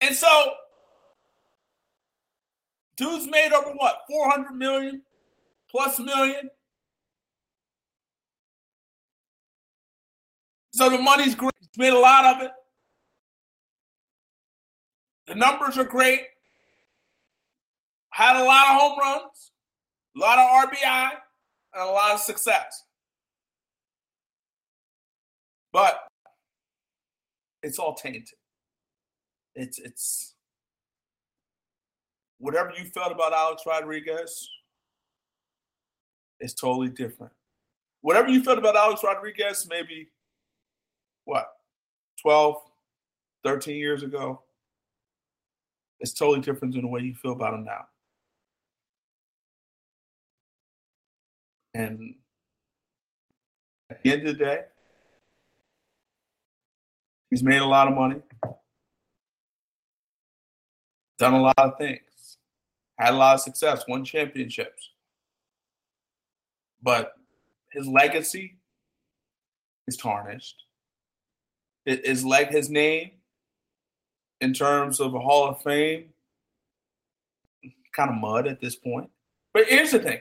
[0.00, 0.52] And so,
[2.96, 5.02] dude's made over what, 400 million
[5.70, 6.50] plus million?
[10.72, 11.52] So the money's great.
[11.58, 12.50] He's made a lot of it.
[15.26, 16.22] The numbers are great.
[18.10, 19.50] Had a lot of home runs,
[20.16, 21.10] a lot of RBI,
[21.74, 22.84] and a lot of success.
[25.72, 25.98] But
[27.62, 28.38] it's all tainted.
[29.54, 30.34] It's it's
[32.38, 34.48] whatever you felt about Alex Rodriguez
[36.40, 37.32] is totally different.
[38.02, 40.08] Whatever you felt about Alex Rodriguez, maybe
[41.24, 41.48] what
[42.22, 42.56] 12,
[43.44, 44.42] 13 years ago,
[46.00, 47.86] it's totally different than the way you feel about him now.
[51.74, 52.14] And
[53.90, 54.60] at the end of the day,
[57.30, 58.22] he's made a lot of money,
[61.18, 62.38] done a lot of things,
[62.98, 64.90] had a lot of success, won championships.
[66.82, 67.12] But
[67.72, 68.56] his legacy
[69.86, 70.62] is tarnished.
[71.84, 73.12] His like his name
[74.40, 76.10] in terms of a Hall of Fame,
[77.94, 79.10] kind of mud at this point.
[79.54, 80.20] But here's the thing: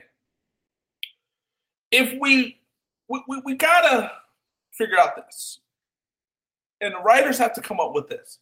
[1.90, 2.58] if we
[3.08, 4.10] we, we, we gotta
[4.72, 5.60] figure out this,
[6.80, 8.38] and the writers have to come up with this.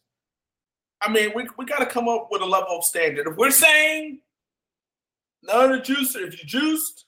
[1.01, 3.27] I mean, we we gotta come up with a level of standard.
[3.27, 4.19] If we're saying
[5.49, 7.05] of the juice, if you juiced,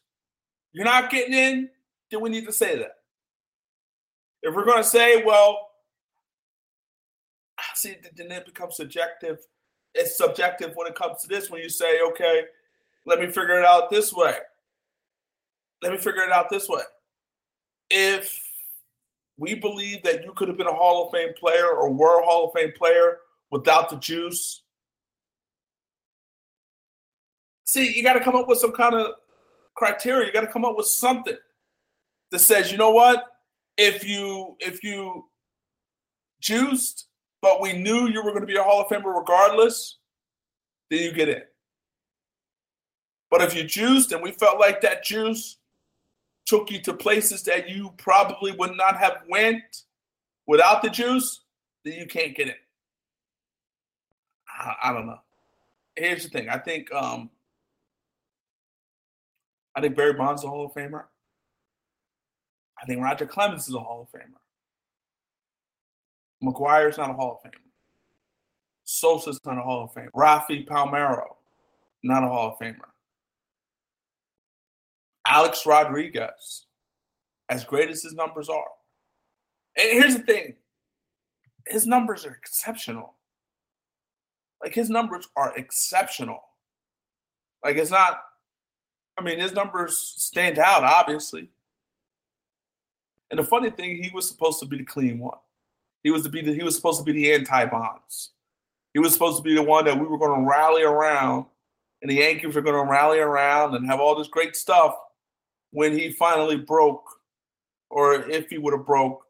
[0.71, 1.69] you're not getting in,
[2.11, 2.97] then we need to say that.
[4.43, 5.66] If we're gonna say, well,
[7.77, 9.39] see, then it becomes subjective.
[9.93, 11.49] It's subjective when it comes to this.
[11.49, 12.43] When you say, okay,
[13.05, 14.35] let me figure it out this way.
[15.81, 16.81] Let me figure it out this way.
[17.89, 18.41] If
[19.37, 22.25] we believe that you could have been a Hall of Fame player or were a
[22.25, 23.19] Hall of Fame player
[23.51, 24.63] without the juice,
[27.63, 29.13] see, you got to come up with some kind of
[29.75, 30.27] criteria.
[30.27, 31.37] You got to come up with something
[32.31, 33.23] that says, you know what?
[33.77, 35.25] If you if you
[36.41, 37.06] juiced
[37.41, 39.97] but we knew you were going to be a Hall of Famer regardless,
[40.89, 41.41] then you get in.
[43.29, 45.57] But if you juiced and we felt like that juice
[46.45, 49.83] took you to places that you probably would not have went
[50.47, 51.41] without the juice,
[51.83, 52.55] then you can't get in.
[54.47, 55.19] I, I don't know.
[55.95, 56.47] Here's the thing.
[56.47, 57.29] I think um,
[59.75, 61.03] I think Barry Bonds is a Hall of Famer.
[62.81, 64.37] I think Roger Clemens is a Hall of Famer.
[66.43, 67.55] McGwire's not a Hall of Famer.
[68.83, 70.09] Sosa's not a Hall of Famer.
[70.15, 71.25] Rafi Palmeiro,
[72.03, 72.77] not a Hall of Famer.
[75.27, 76.65] Alex Rodriguez,
[77.49, 78.67] as great as his numbers are.
[79.77, 80.55] And here's the thing
[81.67, 83.13] his numbers are exceptional.
[84.63, 86.41] Like his numbers are exceptional.
[87.63, 88.21] Like it's not,
[89.17, 91.49] I mean, his numbers stand out, obviously.
[93.29, 95.37] And the funny thing, he was supposed to be the clean one.
[96.07, 98.31] He was to be the, he was supposed to be the anti-bonds.
[98.93, 101.47] He was supposed to be the one that we were going to rally around,
[102.01, 104.95] and the Yankees were going to rally around and have all this great stuff
[105.71, 107.03] when he finally broke,
[107.89, 109.25] or if he would have broke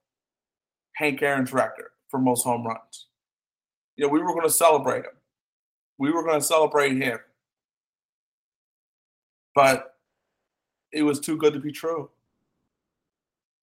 [0.93, 3.07] Hank Aaron's record for most home runs.
[3.95, 5.17] You know, we were going to celebrate him.
[5.97, 7.17] We were going to celebrate him.
[9.55, 9.95] But
[10.91, 12.11] it was too good to be true.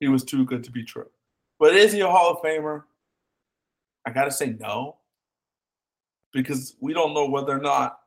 [0.01, 1.07] He was too good to be true.
[1.61, 2.82] But is he a Hall of Famer?
[4.06, 4.97] I got to say no.
[6.32, 8.01] Because we don't know whether or not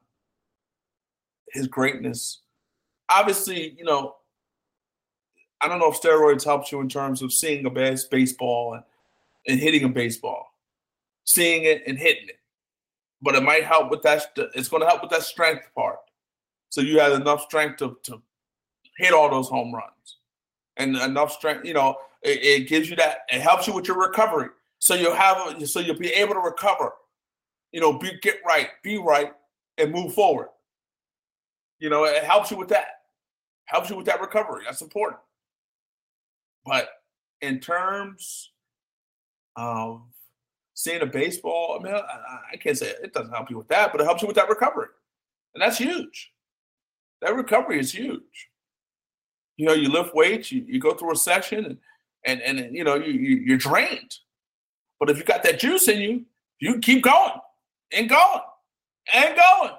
[1.53, 2.41] his greatness.
[3.09, 4.15] Obviously, you know,
[5.61, 8.83] I don't know if steroids helps you in terms of seeing a best baseball and,
[9.47, 10.53] and hitting a baseball,
[11.23, 12.39] seeing it and hitting it.
[13.21, 14.25] But it might help with that.
[14.55, 15.99] It's going to help with that strength part.
[16.69, 18.21] So you have enough strength to, to
[18.97, 20.17] hit all those home runs
[20.75, 21.65] and enough strength.
[21.65, 23.19] You know, it, it gives you that.
[23.29, 24.49] It helps you with your recovery.
[24.79, 25.67] So you'll have.
[25.67, 26.93] So you'll be able to recover.
[27.71, 29.33] You know, be get right, be right,
[29.77, 30.49] and move forward.
[31.79, 32.87] You know, it helps you with that.
[33.65, 34.63] Helps you with that recovery.
[34.65, 35.19] That's important.
[36.65, 36.89] But
[37.41, 38.51] in terms
[39.55, 40.01] of
[40.73, 43.91] seeing a baseball, I mean, I, I can't say it doesn't help you with that,
[43.91, 44.87] but it helps you with that recovery,
[45.55, 46.31] and that's huge.
[47.21, 48.49] That recovery is huge.
[49.57, 52.83] You know, you lift weights, you, you go through a session, and and and you
[52.83, 54.15] know you, you you're drained.
[54.99, 56.25] But if you got that juice in you,
[56.59, 57.33] you keep going
[57.91, 58.41] and going
[59.13, 59.73] and going.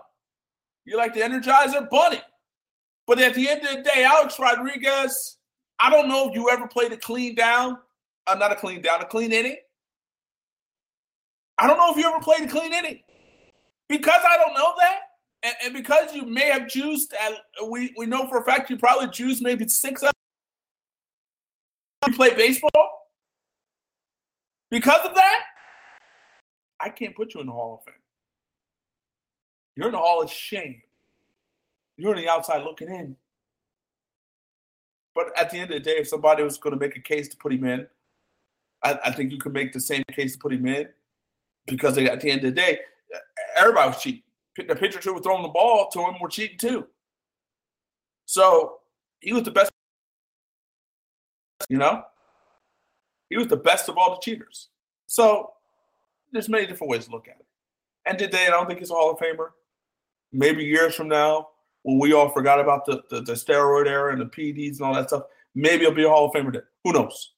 [0.84, 2.20] You're like the Energizer Bunny.
[3.06, 5.36] But at the end of the day, Alex Rodriguez,
[5.80, 7.78] I don't know if you ever played a clean down,
[8.26, 9.56] uh, not a clean down, a clean inning.
[11.56, 13.00] I don't know if you ever played a clean inning.
[13.88, 14.98] Because I don't know that,
[15.42, 17.32] and, and because you may have juiced, at,
[17.66, 20.12] we, we know for a fact you probably juiced maybe six of
[22.06, 23.07] you play baseball.
[24.70, 25.42] Because of that,
[26.80, 28.00] I can't put you in the Hall of Fame.
[29.76, 30.82] You're in the Hall of Shame.
[31.96, 33.16] You're on the outside looking in.
[35.14, 37.28] But at the end of the day, if somebody was going to make a case
[37.28, 37.86] to put him in,
[38.84, 40.88] I, I think you could make the same case to put him in
[41.66, 42.78] because they, at the end of the day,
[43.56, 44.22] everybody was cheating.
[44.56, 46.86] The pitcher who was throwing the ball to him were cheating too.
[48.26, 48.78] So
[49.20, 49.70] he was the best.
[51.68, 52.04] You know,
[53.30, 54.68] he was the best of all the cheaters.
[55.06, 55.52] So
[56.32, 57.46] there's many different ways to look at it.
[58.06, 59.50] And today, I don't think he's a Hall of Famer.
[60.32, 61.48] Maybe years from now,
[61.82, 64.94] when we all forgot about the, the, the steroid era and the PEDs and all
[64.94, 65.24] that stuff,
[65.54, 66.62] maybe he'll be a Hall of Famer then.
[66.84, 67.32] Who knows?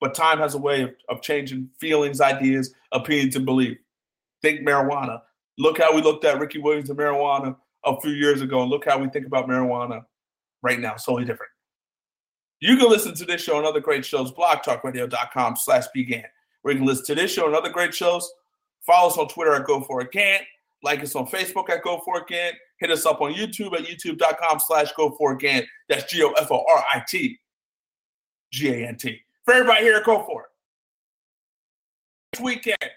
[0.00, 3.78] But time has a way of, of changing feelings, ideas, opinions, and belief.
[4.42, 5.22] Think marijuana.
[5.58, 8.84] Look how we looked at Ricky Williams and marijuana a few years ago, and look
[8.84, 10.04] how we think about marijuana
[10.62, 10.94] right now.
[10.94, 11.53] Totally different.
[12.64, 16.24] You can listen to this show and other great shows, blogtalkradio.com slash began,
[16.62, 18.26] where you can listen to this show and other great shows.
[18.80, 20.44] Follow us on Twitter at Go For It Gant.
[20.82, 22.56] Like us on Facebook at Go For It Gant.
[22.78, 25.66] Hit us up on YouTube at youtube.com slash go for again.
[25.90, 27.38] That's G O F O R I T
[28.50, 29.20] G A N T.
[29.44, 30.48] For everybody here, go for it.
[32.32, 32.90] Next weekend.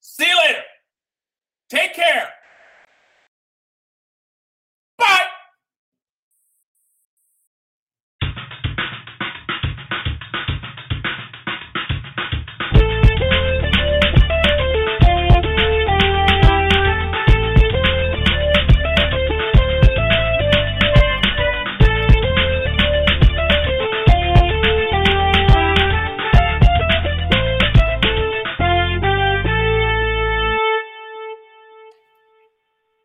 [0.00, 0.62] See you later.
[1.70, 2.30] Take care.